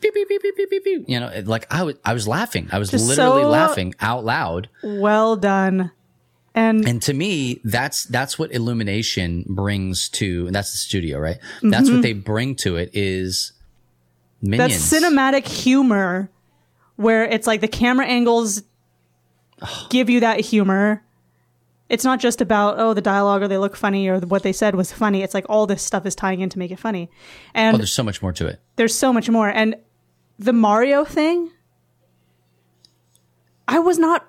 [0.02, 1.04] beep, beep, beep, beep, beep, beep, beep.
[1.08, 3.94] you know it- like i was i was laughing i was Just literally so- laughing
[4.00, 5.92] out loud Well done.
[6.54, 11.38] And and to me that's that's what illumination brings to and that's the studio right
[11.62, 11.94] that's Mm-hmm.
[11.96, 13.54] what they bring to it is
[14.42, 16.30] that minions cinematic humor
[16.98, 18.64] where it's like the camera angles
[19.90, 21.04] give you that humor.
[21.90, 24.76] It's not just about oh the dialogue or they look funny or what they said
[24.76, 25.24] was funny.
[25.24, 27.10] It's like all this stuff is tying in to make it funny.
[27.54, 29.50] And oh there's so much more to it there's so much more.
[29.50, 29.76] And
[30.42, 31.52] the Mario thing,
[33.68, 34.28] I was not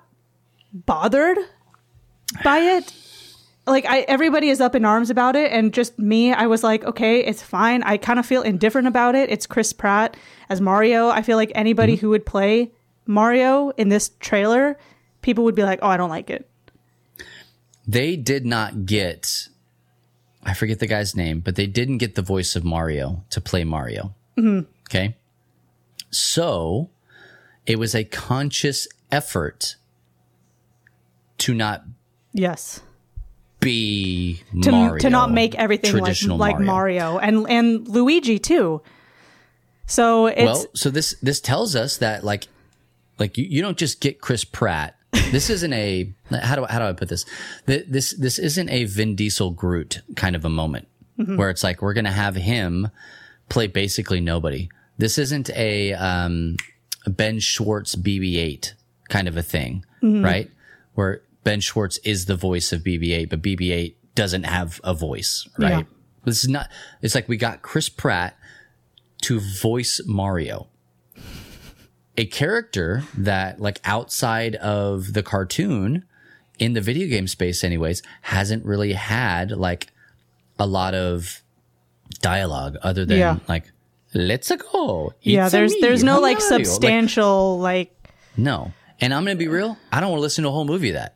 [0.71, 1.37] bothered
[2.43, 2.93] by it.
[3.65, 6.83] Like I, everybody is up in arms about it, and just me, I was like,
[6.83, 7.81] okay, it's fine.
[7.83, 9.29] I kind of feel indifferent about it.
[9.29, 10.17] It's Chris Pratt
[10.49, 11.09] as Mario.
[11.09, 12.01] I feel like anybody mm-hmm.
[12.01, 12.71] who would play
[13.05, 14.77] Mario in this trailer,
[15.21, 16.47] people would be like, oh, I don't like it.
[17.87, 19.47] they did not get
[20.45, 23.63] I forget the guy's name, but they didn't get the voice of Mario to play
[23.63, 24.13] Mario.
[24.37, 24.69] Mm-hmm.
[24.89, 25.15] Okay.
[26.15, 26.89] So
[27.65, 29.75] it was a conscious effort
[31.39, 31.83] to not
[32.33, 32.81] Yes.
[33.59, 34.97] be to, Mario.
[34.99, 37.17] to not make everything like, traditional like Mario.
[37.19, 38.81] and and Luigi too.
[39.85, 42.47] So it's well, so this this tells us that like
[43.19, 44.95] like you, you don't just get Chris Pratt.
[45.31, 46.11] This isn't a
[46.41, 47.25] how do I, how do I put this?
[47.65, 50.87] This this isn't a Vin Diesel Groot kind of a moment
[51.19, 51.37] Mm-hmm.
[51.37, 52.89] where it's like we're gonna have him
[53.47, 54.67] play basically nobody.
[54.97, 56.57] This isn't a um,
[57.07, 58.73] Ben Schwartz BB-8
[59.09, 60.23] kind of a thing, Mm-hmm.
[60.23, 60.51] right?
[60.95, 65.79] Where Ben Schwartz is the voice of BB-8, but BB-8 doesn't have a voice, right?
[65.79, 65.83] Yeah.
[66.25, 66.69] This is not.
[67.01, 68.37] It's like we got Chris Pratt
[69.23, 70.67] to voice Mario.
[72.17, 76.05] A character that, like, outside of the cartoon,
[76.59, 79.87] in the video game space, anyways, hasn't really had like
[80.59, 81.41] a lot of
[82.21, 83.37] dialogue other than Yeah.
[83.47, 83.71] like,
[84.13, 85.13] let's go.
[85.21, 87.95] yeah, there's there's no like Mario." Like, substantial like
[88.37, 88.71] no.
[89.01, 89.77] And I'm going to be real.
[89.91, 91.15] I don't want to listen to a whole movie of that.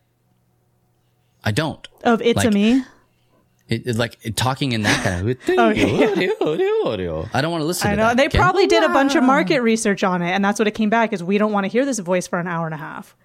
[1.44, 1.88] I don't.
[2.04, 2.84] of it's a like- me.
[3.70, 5.38] It, it- like talking in that kind of.
[5.58, 7.26] Oh, yeah.
[7.34, 8.08] I don't want to listen I to know.
[8.08, 8.18] that.
[8.18, 8.38] They okay?
[8.38, 11.14] probably did a bunch of market research on it, and that's what it came back
[11.14, 13.16] is we don't want to hear this voice for an hour and a half.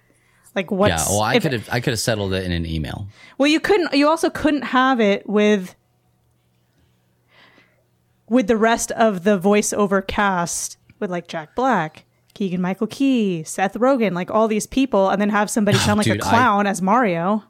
[0.55, 3.07] Like what's Yeah, well, I could have I could have settled it in an email.
[3.37, 3.93] Well, you couldn't.
[3.93, 5.75] You also couldn't have it with
[8.33, 13.75] with the rest of the voiceover cast with like Jack Black Keegan Michael Key, Seth
[13.75, 16.29] Rogen, like all these people, and then have somebody oh, sound like dude, a I-
[16.29, 17.43] clown as Mario.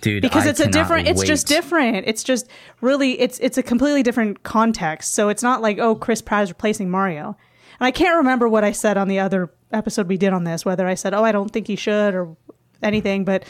[0.00, 0.22] Dude.
[0.22, 2.08] because I it's a different it's just different.
[2.08, 2.48] It's just
[2.80, 5.14] really it's it's a completely different context.
[5.14, 7.36] So it's not like oh chris pratt is replacing mario.
[7.78, 10.64] And i can't remember what i said on the other episode we did on this
[10.64, 12.36] whether i said oh i don't think he should or
[12.82, 13.44] anything but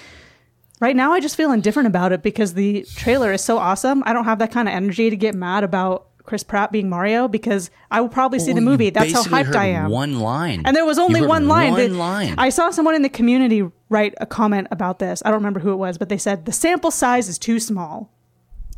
[0.81, 4.03] right now i just feel indifferent about it because the trailer is so awesome.
[4.07, 7.29] I don't have that kind of energy to get mad about chris pratt being mario
[7.29, 10.75] because i will probably see the movie that's how hyped i am One line, and
[10.75, 11.73] there was only one line.
[11.73, 12.35] One line.
[12.39, 15.23] I saw someone in the community write a comment about this.
[15.25, 18.11] I don't remember who it was, but they said the sample size is too small,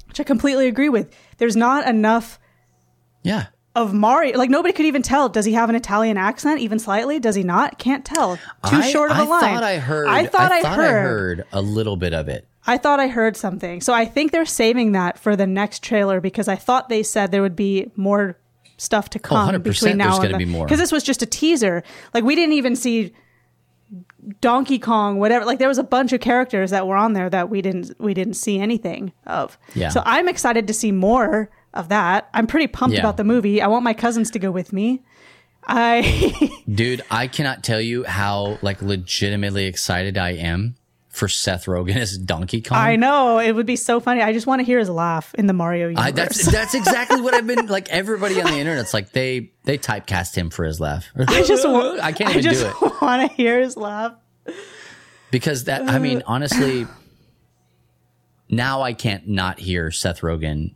[0.08, 1.14] which I completely agree with.
[1.38, 2.38] There's not enough
[3.22, 3.46] yeah.
[3.74, 4.36] of Mario.
[4.36, 5.28] Like nobody could even tell.
[5.28, 7.18] Does he have an Italian accent, even slightly?
[7.18, 7.78] Does he not?
[7.78, 8.36] Can't tell.
[8.36, 9.44] Too I- short of a I line.
[9.44, 10.08] I thought I heard.
[10.08, 11.38] I thought I, heard.
[11.38, 12.46] heard a little bit of it.
[12.66, 13.80] I thought I heard something.
[13.80, 17.30] So I think they're saving that for the next trailer because I thought they said
[17.30, 18.38] there would be more
[18.76, 20.38] stuff to oh, come 100% between now there's and then.
[20.38, 20.66] be more.
[20.66, 21.82] Because this was just a teaser.
[22.12, 23.12] Like we didn't even see
[24.40, 25.44] Donkey Kong, whatever.
[25.44, 28.14] Like there was a bunch of characters that were on there that we didn't we
[28.14, 29.56] didn't see anything of.
[29.74, 29.90] Yeah.
[29.90, 32.28] So I'm excited to see more of that.
[32.34, 33.00] I'm pretty pumped Yeah.
[33.00, 33.62] about the movie.
[33.62, 35.02] I want my cousins to go with me.
[35.68, 40.76] I Dude, I cannot tell you how like legitimately excited I am
[41.16, 42.76] for Seth Rogen as Donkey Kong.
[42.76, 44.20] I know it would be so funny.
[44.20, 46.04] I just want to hear his laugh in the Mario universe.
[46.04, 47.88] I, that's that's exactly what I've been like.
[47.88, 51.06] Everybody on the internet's like they they typecast him for his laugh.
[51.16, 54.12] I just want, I can't I even just do it want to hear his laugh.
[55.30, 55.88] because that.
[55.88, 56.86] I mean, honestly,
[58.50, 60.74] now I can't not hear Seth Rogen,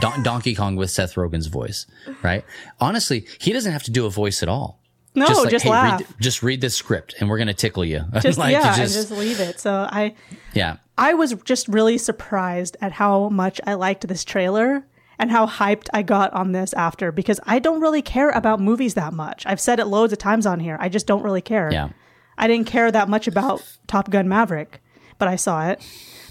[0.00, 1.86] Don- Donkey Kong with Seth Rogen's voice.
[2.22, 2.44] Right?
[2.78, 4.81] Honestly, he doesn't have to do a voice at all.
[5.14, 6.00] No, just, like, laugh.
[6.00, 8.04] Read, just read this script, and we're gonna tickle you.
[8.20, 9.60] just Like, yeah, you and just leave it.
[9.60, 10.14] So I
[10.54, 10.76] yeah.
[10.96, 14.84] I was just really surprised at how much I liked this trailer
[15.18, 18.94] and how hyped I got on this after because I don't really care about movies
[18.94, 19.46] that much.
[19.46, 20.76] I've said it loads of times on here.
[20.80, 21.70] I just don't really care.
[21.72, 21.90] Yeah.
[22.36, 24.82] I didn't care that much about Top Gun Maverick,
[25.18, 25.82] but I saw it.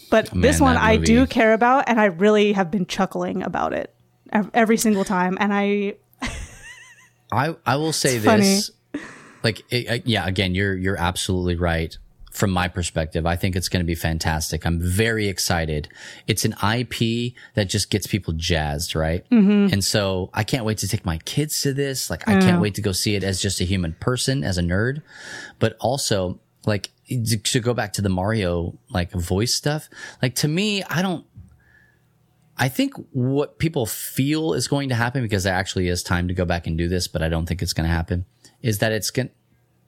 [0.10, 3.94] But this one I do care about and I really have been chuckling about it
[4.54, 5.96] every single time and I
[7.32, 8.42] I I will say It's funny.
[8.44, 8.72] this,
[9.44, 11.98] like it, uh, yeah, again, you're you're absolutely right.
[12.32, 14.66] From my perspective, I think it's going to be fantastic.
[14.66, 15.90] I'm very excited.
[16.28, 19.30] It's an IP that just gets people jazzed, right?
[19.32, 19.74] Mm-hmm.
[19.74, 22.10] And so I can't wait to take my kids to this.
[22.10, 24.62] Like I can't wait to go see it as just a human person, as a
[24.62, 25.02] nerd,
[25.60, 29.90] but also like to to go back to the Mario like voice stuff.
[30.22, 31.26] Like to me, I don't.
[32.62, 36.36] I think what people feel is going to happen because there actually is time to
[36.36, 38.24] go back and do this, but I don't think it's going to happen.
[38.62, 39.32] Is that it's going?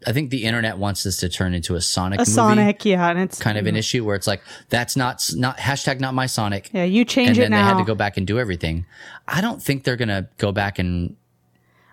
[0.08, 3.12] I think the internet wants this to turn into a Sonic a movie, Sonic, yeah,
[3.12, 3.78] and it's kind of an mm.
[3.78, 6.72] issue where it's like that's not not hashtag not my Sonic.
[6.74, 8.88] Yeah, you change and it then they had to go back and do everything.
[9.28, 11.16] I don't think they're going to go back and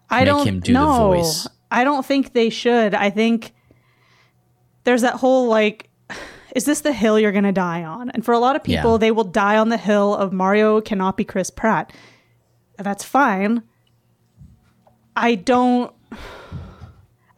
[0.09, 1.47] I make don't him do the no, voice.
[1.71, 2.95] I don't think they should.
[2.95, 3.53] I think
[4.85, 5.90] there's that whole like
[6.57, 8.11] is this the hill you're going to die on?
[8.11, 8.99] And for a lot of people, Yeah.
[8.99, 11.93] they will die on the hill of Mario cannot be Chris Pratt.
[12.79, 13.63] That's fine.
[15.17, 15.93] I don't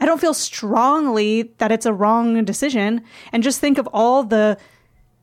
[0.01, 3.03] I don't feel strongly that it's a wrong decision
[3.33, 4.59] and just think of all the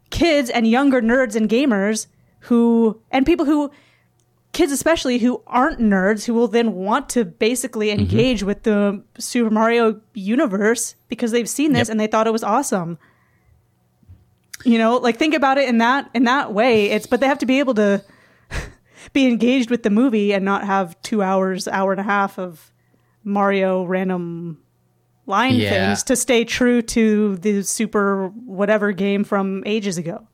[0.10, 2.08] kids and younger nerds and gamers
[2.42, 3.72] who and people who
[4.52, 8.00] kids especially who aren't nerds who will then want to basically Mm-hmm.
[8.00, 11.92] engage with the Super Mario universe because they've seen this Yep.
[11.92, 12.98] and they thought it was awesome.
[14.66, 16.89] You know, like think about it in that in that way.
[16.91, 18.03] It's but they have to be able to
[19.14, 22.72] be engaged with the movie and not have 2 hours, hour and a half of
[23.24, 24.60] Mario random
[25.26, 25.70] line Yeah.
[25.70, 30.28] things to stay true to the super whatever game from ages ago.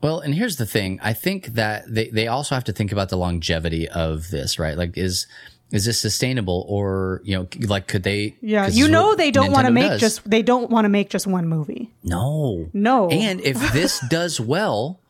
[0.00, 1.00] Well, and here's the thing.
[1.02, 4.76] I think that they, they also have to think about the longevity of this, right?
[4.76, 5.26] Like, is
[5.70, 8.36] is this sustainable, or you know, like, could they?
[8.40, 10.00] yeah you know they don't want to make does.
[10.00, 11.90] just they don't want to make just one movie.
[12.04, 13.08] no, No.
[13.10, 15.00] And if this does well,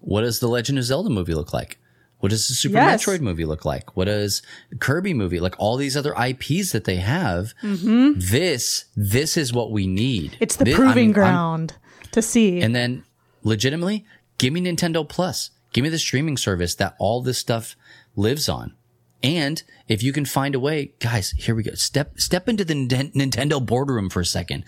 [0.00, 1.78] what does the Legend of Zelda movie look like?
[2.20, 3.04] What does the Super Yes.
[3.04, 3.96] Metroid movie look like?
[3.96, 4.42] What does
[4.80, 5.54] Kirby movie like?
[5.58, 7.54] All these other IPs that they have.
[7.62, 10.32] This this is what we need.
[10.32, 10.42] Mm-hmm.
[10.44, 11.74] It's the Thi- proving I'm- I'm- ground
[12.12, 12.60] to see.
[12.60, 13.04] and then
[13.42, 14.04] legitimately,
[14.38, 15.50] give me Nintendo Plus.
[15.72, 17.76] Give me the streaming service that all this stuff
[18.16, 18.74] lives on.
[19.22, 21.74] And if you can find a way, guys, here we go.
[21.74, 24.64] Step step into the Nintendo boardroom for a second.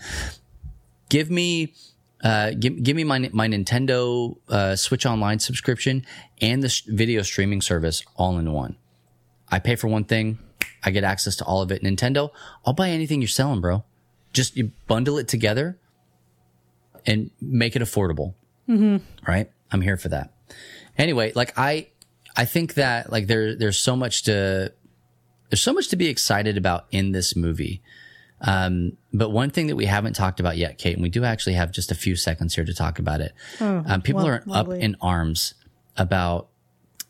[1.09, 1.73] Give me
[2.23, 6.05] uh, give, give me my my Nintendo uh, Switch Online subscription
[6.41, 8.75] and the sh- video streaming service all in one.
[9.49, 10.39] I pay for one thing,
[10.83, 11.83] I get access to all of it.
[11.83, 12.31] Nintendo,
[12.65, 13.83] I'll buy anything you're selling, bro.
[14.33, 15.77] Just you bundle it together
[17.05, 18.33] and make it affordable.
[18.67, 18.97] Mm-hmm.
[19.27, 19.51] Right?
[19.71, 20.33] I'm here for that.
[20.97, 21.87] Anyway, like I,
[22.35, 24.73] I think that like there, there's so much to
[25.49, 27.81] there's so much to be excited about in this movie.
[28.41, 31.53] Um, but one thing that we haven't talked about yet, Kate, and we do actually
[31.53, 33.33] have just a few seconds here to talk about it.
[33.59, 35.53] um, people lo- are up in arms
[35.97, 36.47] about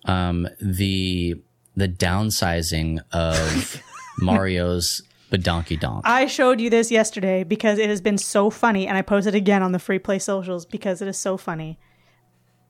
[0.05, 1.35] um, the
[1.75, 3.81] the downsizing of
[4.17, 5.01] Mario's
[5.37, 6.03] donkey Donk.
[6.05, 9.63] I showed you this yesterday because it has been so funny, and I posted again
[9.63, 11.79] on the free play socials because it is so funny.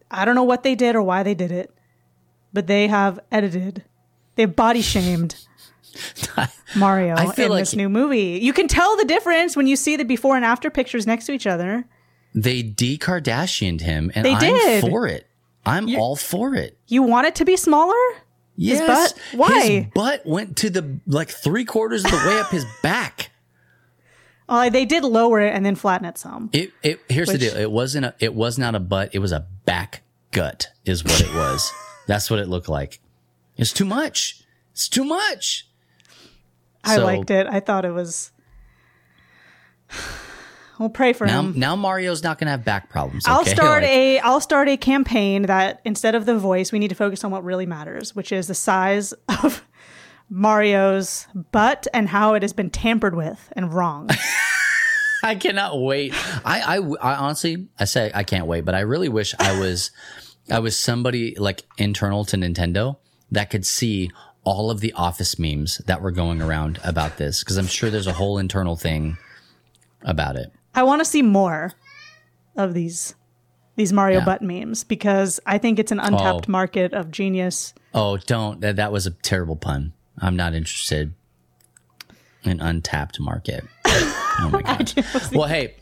[0.10, 1.74] I don't know what they did or why they did it,
[2.54, 3.84] but they have edited,
[4.36, 5.36] they've body shamed
[6.76, 8.40] Mario in like- this new movie.
[8.42, 11.32] You can tell the difference when you see the before and after pictures next to
[11.34, 11.86] each other.
[12.34, 14.82] They de Kardashianed him, and They I'm did.
[14.82, 15.28] for it.
[15.66, 16.78] I'm all for it.
[16.88, 17.94] You want it to be smaller?
[18.56, 19.14] Yes.
[19.14, 19.22] butt?
[19.40, 19.62] Why?
[19.70, 23.32] His butt went to the like three quarters of the way up his back.
[24.48, 26.50] Well, they did lower it and then flatten it some.
[26.54, 27.58] It, it here's Which- the deal.
[27.58, 29.10] It wasn't a, it was not a butt.
[29.14, 31.72] It was a back gut is what it was.
[32.12, 33.00] That's what it looked like.
[33.56, 34.44] It's too much.
[34.74, 35.68] It's too much.
[36.84, 37.48] I So- liked it.
[37.48, 38.32] I thought it was.
[40.80, 41.54] We'll pray for Now him.
[41.60, 43.26] now Mario's not gonna have back problems.
[43.28, 46.88] I'll start Like, a I'll start a campaign that instead of the voice, we need
[46.90, 49.64] to focus on what really matters, which is the size of
[50.30, 54.10] Mario's butt and how it has been tampered with and wrong.
[55.24, 56.14] I cannot wait.
[56.44, 59.92] I, I I honestly I say I can't wait, but I really wish I was
[60.50, 62.98] I was somebody like internal to Nintendo
[63.32, 64.12] that could see
[64.44, 68.08] all of the office memes that were going around about this because I'm sure there's
[68.08, 69.18] a whole internal thing
[70.04, 70.52] about it.
[70.74, 71.74] I want to see more
[72.58, 73.16] of these
[73.76, 74.26] these Mario Yeah.
[74.26, 76.06] butt memes because I think it's an oh.
[76.06, 76.52] untapped Oh.
[76.52, 77.74] market of genius.
[77.94, 79.94] Oh, don't that that was a terrible pun.
[80.18, 81.14] I'm not interested
[82.44, 83.64] in untapped market.
[84.40, 84.94] Oh my god.
[85.34, 85.76] well, hey,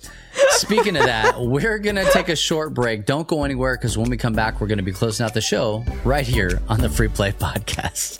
[0.52, 3.06] speaking of that, we're gonna take a short break.
[3.06, 5.84] Don't go anywhere because when we come back, we're gonna be closing out the show
[6.04, 8.20] right here on the Free Play Podcast.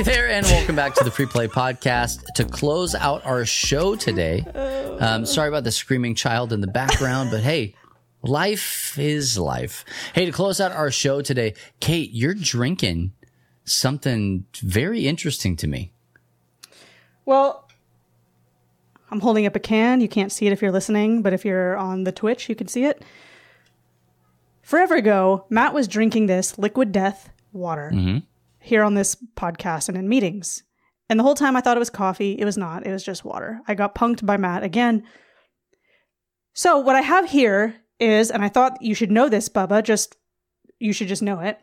[0.00, 2.24] Hey there, and welcome back to the Free Play Podcast.
[2.36, 4.40] To close out our show today,
[4.98, 7.74] um, sorry about the screaming child in the background, but hey,
[8.22, 9.84] life is life.
[10.14, 13.12] Hey, to close out our show today, Kate, you're drinking
[13.64, 15.92] something very interesting to me.
[17.26, 17.68] Well,
[19.10, 20.00] I'm holding up a can.
[20.00, 22.68] You can't see it if you're listening, but if you're on the Twitch, you can
[22.68, 23.04] see it.
[24.62, 27.90] Forever ago, Matt was drinking this liquid death water
[28.60, 30.62] here on this podcast and in meetings.
[31.08, 32.36] And the whole time I thought it was coffee.
[32.38, 32.86] It was not.
[32.86, 33.60] It was just water.
[33.66, 35.02] I got punked by Matt again.
[36.52, 40.16] So, what I have here is, and I thought you should know this, Bubba, just
[40.78, 41.58] you should just know it.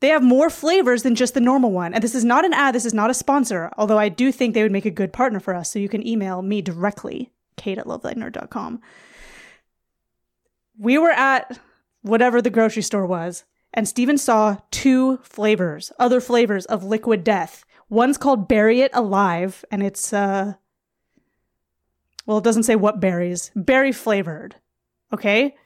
[0.00, 1.94] They have more flavors than just the normal one.
[1.94, 4.52] And this is not an ad, this is not a sponsor, although I do think
[4.52, 5.70] they would make a good partner for us.
[5.70, 8.80] So you can email me directly, kate at lovethynerd.com.
[10.78, 11.58] We were at
[12.02, 13.44] whatever the grocery store was,
[13.74, 17.64] and Steven saw two flavors, other flavors of liquid death.
[17.90, 20.54] One's called Berry It Alive, and it's, uh,
[22.24, 24.54] well, it doesn't say what berries, berry flavored.
[25.12, 25.56] Okay?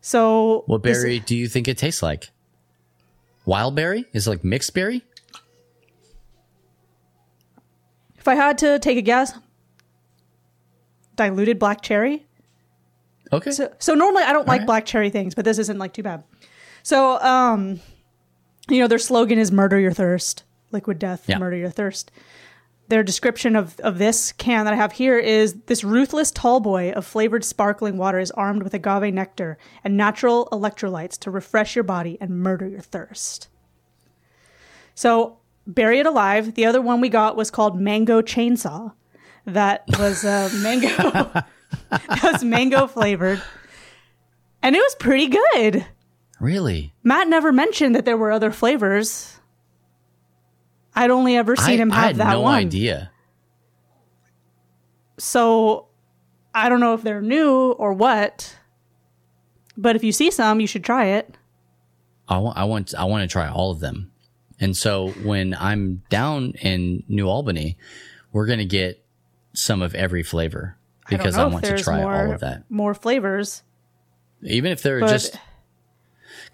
[0.00, 0.64] So.
[0.66, 2.30] What berry do you think it tastes like?
[3.46, 4.06] Wild berry?
[4.14, 5.04] Is it like mixed berry?
[8.18, 9.38] If I had to take a guess,
[11.14, 12.26] diluted black cherry.
[13.32, 13.50] Okay.
[13.50, 16.24] So, so normally I don't like black cherry things, but this isn't like too bad.
[16.84, 17.80] So, um,
[18.68, 21.38] you know, their slogan is "Murder Your Thirst," liquid death, Yeah.
[21.38, 22.10] murder your thirst.
[22.88, 26.92] Their description of, of this can that I have here is this ruthless tall boy
[26.92, 31.84] of flavored sparkling water is armed with agave nectar and natural electrolytes to refresh your
[31.84, 33.48] body and murder your thirst.
[34.94, 36.54] So, berry it alive.
[36.54, 38.92] The other one we got was called Mango Chainsaw.
[39.46, 40.88] That was uh, mango.
[41.90, 43.42] that was mango flavored,
[44.62, 45.86] and it was pretty good.
[46.40, 46.92] Really?
[47.02, 49.38] Matt never mentioned that there were other flavors.
[50.94, 52.54] I'd only ever seen I, him I have had that no one.
[52.54, 53.10] idea.
[55.18, 55.88] So
[56.54, 58.56] I don't know if they're new or what.
[59.76, 61.36] But if you see some, you should try it.
[62.28, 64.10] I want, I want, I want to try all of them.
[64.60, 67.76] And so when I'm down in New Albany,
[68.32, 69.04] we're going to get
[69.52, 70.76] some of every flavor.
[71.08, 72.70] because I, I, don't know if want to try more, all of that.
[72.70, 73.62] More flavors.
[74.42, 75.36] Even if they're But- just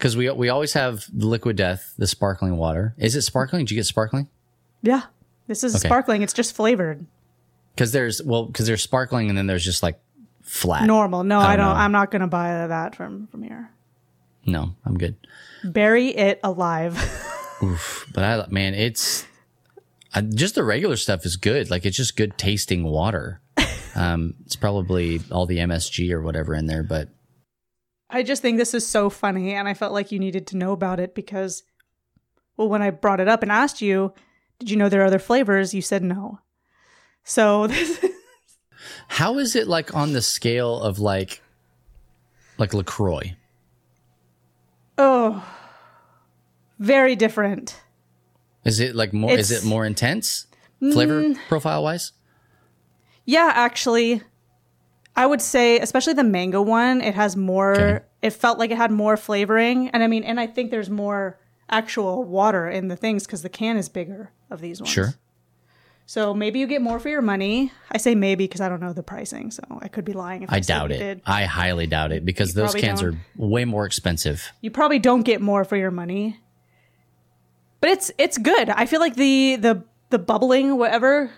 [0.01, 2.95] because we we always have the liquid death, the sparkling water.
[2.97, 3.67] Is it sparkling?
[3.67, 4.29] Did you get sparkling?
[4.81, 5.03] Yeah.
[5.47, 5.89] This is Okay.
[5.89, 6.23] sparkling.
[6.23, 7.05] It's just flavored.
[7.75, 10.01] Because there's well, because there's sparkling and then there's just like
[10.41, 10.87] flat.
[10.87, 11.23] Normal.
[11.23, 11.77] No, I don't don't.
[11.77, 13.71] I'm not going to buy that from from here.
[14.47, 15.17] No, I'm good.
[15.63, 16.97] Berry it alive.
[18.15, 19.27] But I man, it's
[20.15, 21.69] I, just the regular stuff is good.
[21.69, 23.43] Like it's just good tasting water.
[23.97, 27.09] Um, it's probably all the MSG or whatever in there, but
[28.11, 30.73] I just think this is so funny, and I felt like you needed to know
[30.73, 31.63] about it because,
[32.57, 34.13] well, when I brought it up and asked you,
[34.59, 35.73] did you know there are other flavors?
[35.73, 36.41] You said no.
[37.25, 38.05] So this
[39.09, 41.43] how is it like on the scale of like
[42.59, 43.35] like LaCroix?
[45.01, 45.45] oh,
[46.79, 47.81] very different.
[48.65, 49.33] Is it like more?
[49.33, 50.47] Is it more intense
[50.81, 50.93] mm.
[50.93, 52.13] flavor profile wise?
[53.25, 54.23] Yeah, actually,
[55.21, 57.79] I would say, especially the mango one, it has more.
[57.79, 58.05] Okay.
[58.23, 61.39] It felt like it had more flavoring, and I mean, and I think there's more
[61.69, 64.91] actual water in the things because the can is bigger of these ones.
[64.91, 65.13] Sure.
[66.07, 67.71] So maybe you get more for your money.
[67.93, 70.43] I say maybe because I don't know the pricing, so I could be lying.
[70.43, 70.99] If I, I doubt it.
[70.99, 71.21] Did.
[71.27, 73.17] I highly doubt it because those cans don't.
[73.17, 74.51] are way more expensive.
[74.63, 76.41] You probably don't get more for your money,
[77.83, 78.71] but it's it's good.
[78.71, 81.31] I feel like the the the bubbling, whatever,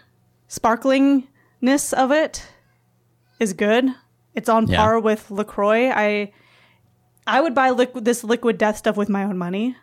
[0.48, 2.46] sparklingness of it
[3.42, 3.86] is good.
[4.34, 4.76] It's on Yeah.
[4.78, 5.90] par with LaCroix.
[5.90, 6.32] I
[7.26, 9.76] I would buy liquid this liquid death stuff with my own money.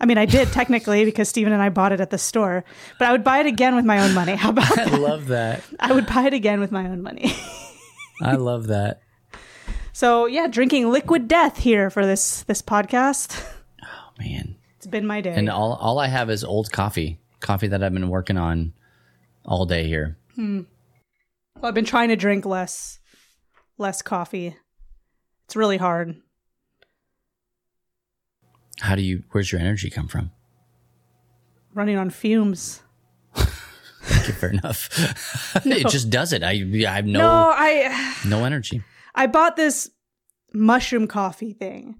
[0.00, 2.64] I mean, I did technically because Steven and I bought it at the store,
[2.98, 4.34] but I would buy it again with my own money.
[4.34, 5.00] How about I that?
[5.00, 5.62] love that.
[5.80, 7.32] I would buy it again with my own money.
[8.22, 9.00] I love that.
[9.92, 13.42] So yeah, drinking liquid death here for this this podcast.
[13.82, 14.56] Oh man.
[14.76, 15.34] It's been my day.
[15.34, 17.18] And all all I have is old coffee.
[17.40, 18.72] Coffee that I've been working on
[19.44, 20.16] all day here.
[20.34, 20.62] Hmm.
[21.60, 22.98] Well, I've been trying to drink less
[23.78, 24.56] less coffee.
[25.44, 26.16] It's really hard.
[28.80, 30.30] How do you where's your energy come from?
[31.74, 32.82] Running on fumes.
[34.00, 34.88] Fair enough.
[35.66, 36.42] it just does it.
[36.42, 36.50] I
[36.88, 38.82] I have no No, I no, energy.
[39.14, 39.90] I bought this
[40.52, 41.96] mushroom coffee thing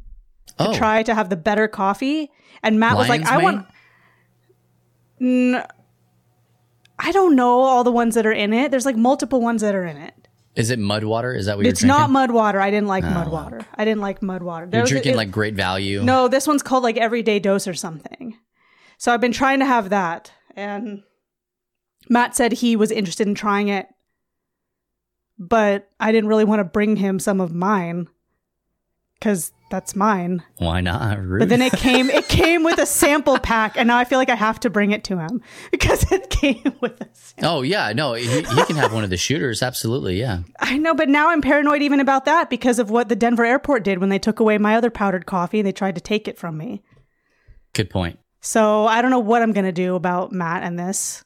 [0.58, 2.30] to Oh, try to have the better coffee,
[2.62, 3.44] and Matt was like, "I Mane?
[3.44, 3.66] want."
[5.20, 5.66] N-
[7.02, 8.70] I don't know all the ones that are in it.
[8.70, 10.14] There's like multiple ones that are in it.
[10.54, 11.34] is it mud water?
[11.34, 11.88] Is that what you're not drinking?
[11.88, 12.60] Not mud water.
[12.60, 13.32] I didn't like mud oh.
[13.32, 13.60] water.
[13.74, 14.66] I didn't like mud water.
[14.66, 16.02] There You're was drinking it- like great value.
[16.02, 18.36] No, this one's called like everyday dose or something.
[18.98, 20.32] So I've been trying to have that.
[20.54, 21.02] And
[22.08, 23.86] Matt said he was interested in trying it,
[25.38, 28.08] but I didn't really want to bring him some of mine
[29.14, 30.42] because that's mine.
[30.58, 31.18] Why not?
[31.18, 31.38] Rude.
[31.38, 34.28] But then it came it came with a sample pack, and now I feel like
[34.28, 35.40] I have to bring it to him
[35.70, 37.50] because it came with a sample.
[37.58, 39.62] Oh yeah, no, he, he can have one of the shooters.
[39.62, 40.40] Absolutely, yeah.
[40.58, 43.84] I know, but now I'm paranoid even about that because of what the Denver airport
[43.84, 45.60] did when they took away my other powdered coffee.
[45.60, 46.82] And they tried to take it from me.
[47.72, 48.18] Good point.
[48.40, 51.24] So I don't know what I'm going to do about Matt and this.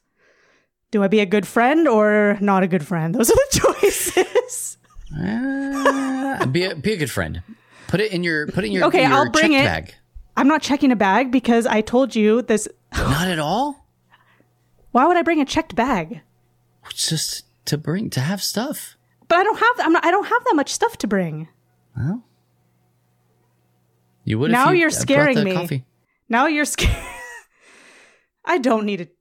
[0.91, 3.15] Do I be a good friend or not a good friend?
[3.15, 4.77] Those are the choices.
[5.17, 7.41] Uh, be a, be a good friend.
[7.87, 9.63] Put it in your put it in your Okay, your I'll bring it.
[9.65, 9.93] bag.
[10.37, 12.67] I'm not checking a bag because I told you this.
[12.93, 13.87] Not at all.
[14.91, 16.21] Why would I bring a checked bag?
[16.93, 18.95] Just to bring to have stuff.
[19.27, 19.85] But I don't have.
[19.87, 20.05] I'm not.
[20.05, 21.47] I don't have that much stuff to bring.
[21.97, 22.23] Well,
[24.23, 24.51] you would.
[24.51, 25.53] Now if you you're uh, scaring me.
[25.53, 25.85] Coffee.
[26.29, 26.95] Now you're scared.
[28.45, 29.15] I don't need it.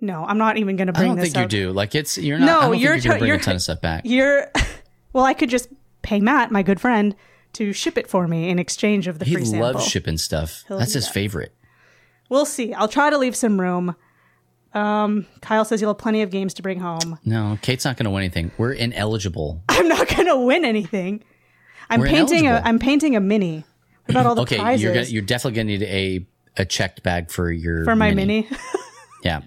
[0.00, 1.72] No, I'm not even going to I bring don't this think you do.
[1.72, 2.46] Like it's you're not.
[2.46, 4.02] No, I don't you're you're bring you're- a ton of stuff back.
[4.06, 4.50] You're.
[5.12, 5.68] Well, I could just
[6.02, 7.14] pay Matt, my good friend,
[7.54, 9.68] to ship it for me in exchange of the He free sample.
[9.68, 10.64] He loves shipping stuff.
[10.68, 11.14] He'll That's his that.
[11.14, 11.54] favorite.
[12.28, 12.72] We'll see.
[12.72, 13.94] I'll try to leave some room.
[14.74, 17.18] Um, Kyle says you'll have plenty of games to bring home.
[17.24, 18.50] No, Kate's not going to win anything.
[18.56, 19.62] We're ineligible.
[19.68, 21.22] I'm not going to win anything.
[21.90, 22.56] I'm We're painting a.
[22.56, 22.68] ineligible.
[22.68, 23.64] I'm painting a mini.
[24.06, 26.26] What about all the okay, prizes you're gonna, you're definitely going to need a
[26.62, 28.48] a checked bag for your for my mini?
[29.24, 29.42] Yeah,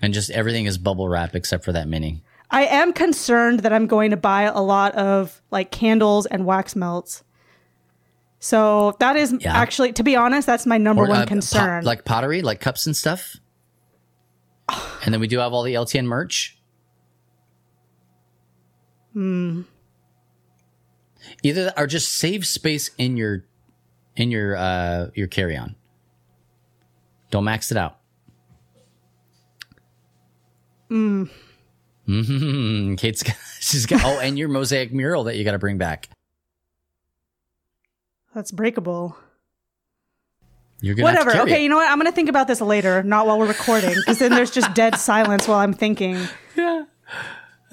[0.00, 2.22] and just everything is bubble wrap except for that mini.
[2.50, 6.74] I am concerned that I'm going to buy a lot of like candles and wax
[6.74, 7.22] melts.
[8.40, 9.54] So that is Yeah.
[9.56, 11.84] actually, to be honest, that's my number Or, one uh, concern.
[11.84, 13.36] like pottery, like cups and stuff.
[15.04, 16.58] and then we do have all the LTN merch.
[19.12, 19.62] Hmm.
[21.42, 23.44] Either that or just save space in your
[24.16, 25.74] in your uh your carry on.
[27.30, 27.98] Don't max it out.
[30.90, 31.28] Mm.
[32.98, 36.08] Kate's got, she's got oh, and your mosaic mural that you got to bring back.
[38.34, 39.16] That's breakable.
[40.80, 41.42] You're gonna Whatever.
[41.42, 41.90] Okay, you know what?
[41.90, 44.72] I'm going to think about this later, not while we're recording, because then there's just
[44.74, 46.18] dead silence while I'm thinking.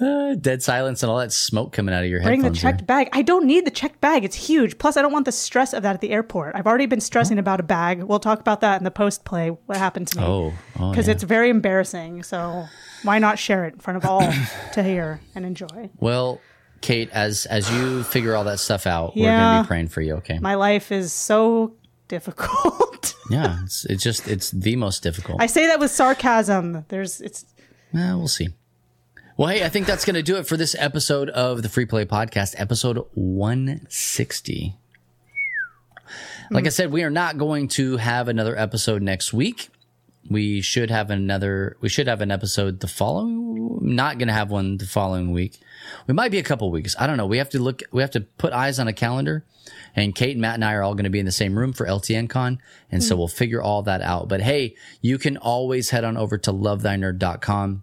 [0.00, 2.28] Uh, dead silence and all that smoke coming out of your head.
[2.28, 3.08] Bring the checked bag.
[3.12, 4.24] I don't need the checked bag.
[4.24, 4.78] It's huge.
[4.78, 6.54] Plus, I don't want the stress of that at the airport.
[6.54, 8.04] I've already been stressing about a bag.
[8.04, 9.48] We'll talk about that in the post play.
[9.48, 10.24] What happened to me?
[10.24, 11.14] Oh, oh, because yeah.
[11.14, 12.22] it's very embarrassing.
[12.22, 12.66] So
[13.02, 14.20] why not share it in front of all
[14.74, 15.90] to hear and enjoy?
[15.98, 16.40] Well,
[16.80, 20.14] Kate, as as you figure all that stuff out, we're gonna be praying for you.
[20.16, 20.38] Okay.
[20.38, 21.74] My life is so
[22.08, 23.14] difficult.
[23.30, 25.40] yeah, it's, it's just it's the most difficult.
[25.40, 26.84] I say that with sarcasm.
[26.88, 27.44] There's it's
[27.94, 28.48] Eh, we'll see.
[29.36, 31.86] Well, hey, I think that's going to do it for this episode of the Free
[31.86, 34.74] Play Podcast, episode 160.
[36.50, 39.68] Like I said, we are not going to have another episode next week.
[40.28, 41.76] We should have another.
[41.80, 43.78] We should have an episode the following.
[43.80, 45.60] Not going to have one the following week.
[46.06, 46.94] We might be a couple weeks.
[46.98, 47.26] I don't know.
[47.26, 47.82] We have to look.
[47.92, 49.44] We have to put eyes on a calendar.
[49.94, 51.72] And Kate, and Matt, and I are all going to be in the same room
[51.72, 52.60] for LTN Con,
[52.90, 53.18] and so hmm.
[53.18, 54.28] we'll figure all that out.
[54.28, 57.82] But hey, you can always head on over to lovethynerd.com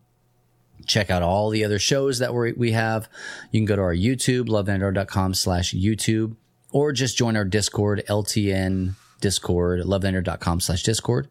[0.85, 3.09] check out all the other shows that we we have.
[3.51, 6.35] You can go to our YouTube, lovethynerd.com slash YouTube,
[6.71, 11.27] or just join our Discord, LTN Discord, lovethynerd.com slash Discord.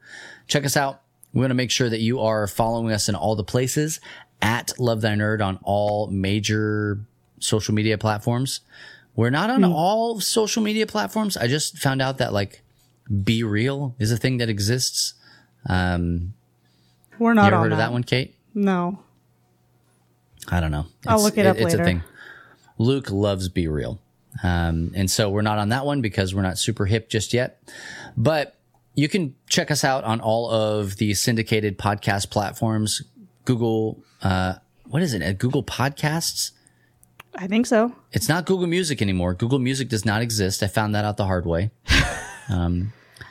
[0.46, 1.02] Check us out.
[1.32, 4.00] We want to make sure that you are following us in all the places
[4.42, 7.00] at Love Thy Nerd on all major
[7.40, 8.60] social media platforms.
[9.16, 11.36] We're not on all social media platforms.
[11.36, 12.62] I just found out that like
[13.22, 15.14] Be Real is a thing that exists.
[15.68, 16.34] Um,
[17.18, 18.34] we're you not ever on heard of that one, Kate?
[18.54, 18.98] No.
[20.48, 20.86] I don't know.
[21.06, 21.82] I'll look it up It's later.
[21.82, 22.02] a thing.
[22.76, 24.00] Luke loves Be Real.
[24.42, 27.62] Um, and so we're not on that one because we're not super hip just yet.
[28.16, 28.56] But
[28.94, 33.02] you can check us out on all of the syndicated podcast platforms.
[33.44, 34.54] Google, uh,
[34.88, 35.22] what is it?
[35.22, 36.52] Uh, Google Podcasts?
[37.36, 37.92] I think so.
[38.12, 39.34] It's not Google Music anymore.
[39.34, 40.62] Google Music does not exist.
[40.62, 41.70] I found that out the hard way.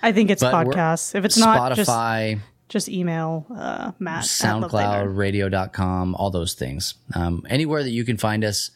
[0.01, 1.15] I think it's podcasts.
[1.15, 4.23] If it's not, just Spotify, just email uh, Matt.
[4.23, 6.95] at SoundCloud, radio.com, all those things.
[7.15, 8.71] Um, anywhere that you can find us,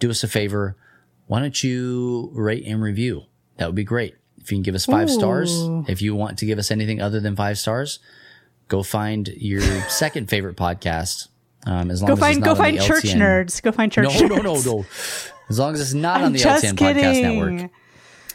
[0.00, 0.76] do us a favor.
[1.26, 3.22] Why don't you rate and review?
[3.58, 4.16] That would be great.
[4.38, 5.54] If you can give us five stars,
[5.88, 7.98] if you want to give us anything other than five stars,
[8.68, 11.28] go find your second favorite podcast.
[11.66, 13.16] Um, as long Go as find go find church LTN.
[13.46, 13.62] nerds.
[13.62, 14.28] Go find church No, nerds.
[14.28, 14.86] no, no, no.
[15.48, 17.02] As long as it's not I'm on the LTN kidding.
[17.04, 17.70] Podcast Network.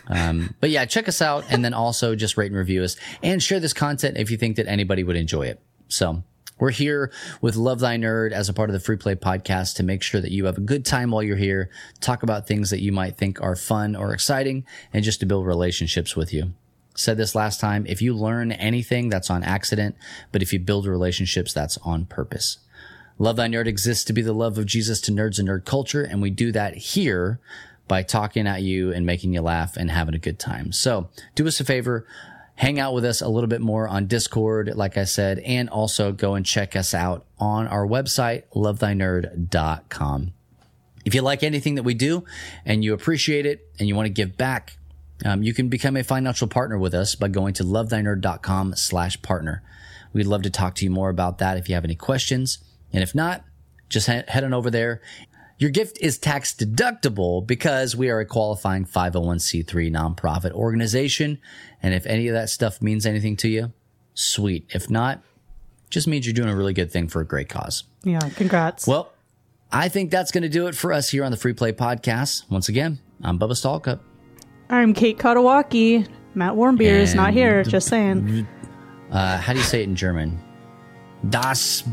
[0.07, 3.41] Um, but yeah, check us out and then also just rate and review us and
[3.43, 5.61] share this content if you think that anybody would enjoy it.
[5.87, 6.23] So
[6.59, 7.11] we're here
[7.41, 10.19] with Love Thy Nerd as a part of the Free Play podcast to make sure
[10.19, 11.69] that you have a good time while you're here,
[12.01, 15.45] talk about things that you might think are fun or exciting, and just to build
[15.45, 16.53] relationships with you.
[16.95, 17.85] Said this last time.
[17.87, 19.95] If you learn anything, that's on accident.
[20.31, 22.57] But if you build relationships, that's on purpose.
[23.21, 26.03] Love Thy Nerd exists to be the love of Jesus to nerds and nerd culture.
[26.03, 27.39] And we do that here
[27.87, 30.71] by talking at you and making you laugh and having a good time.
[30.71, 32.07] So do us a favor.
[32.55, 36.11] Hang out with us a little bit more on Discord, like I said, and also
[36.11, 40.33] go and check us out on our website, lovethynerd.com.
[41.05, 42.23] If you like anything that we do
[42.65, 44.77] and you appreciate it and you want to give back,
[45.25, 49.63] um, you can become a financial partner with us by going to lovethynerd.com slash partner.
[50.13, 52.59] We'd love to talk to you more about that if you have any questions.
[52.93, 53.43] And if not,
[53.89, 55.01] just head on over there.
[55.57, 61.39] Your gift is tax deductible because we are a qualifying 501c3 nonprofit organization.
[61.83, 63.73] And if any of that stuff means anything to you,
[64.13, 64.65] sweet.
[64.73, 65.21] If not,
[65.89, 67.83] just means you're doing a really good thing for a great cause.
[68.03, 68.87] Yeah, congrats.
[68.87, 69.11] Well,
[69.71, 72.49] I think that's going to do it for us here on the Free Play Podcast.
[72.49, 73.99] Once again, I'm Bubba Stallcup.
[74.69, 76.07] I'm Kate Katawaki.
[76.35, 77.63] Matt Warmbier is not here.
[77.63, 78.47] Just saying.
[79.11, 80.39] Uh, how do you say it in German?
[81.29, 81.83] Das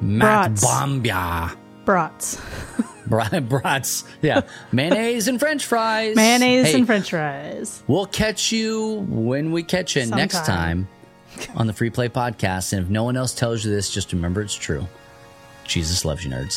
[0.00, 0.64] Brats.
[0.64, 1.56] Matbambia.
[1.84, 2.40] Brats.
[3.06, 4.04] Bra- Brats.
[4.22, 4.42] Yeah.
[4.72, 6.16] Mayonnaise and french fries.
[6.16, 7.82] Mayonnaise Hey, and french fries.
[7.86, 10.88] We'll catch you when we catch you next Sometime.
[11.36, 12.72] time on the Free Play Podcast.
[12.72, 14.86] And if no one else tells you this, just remember it's true.
[15.64, 16.56] Jesus loves you, nerds.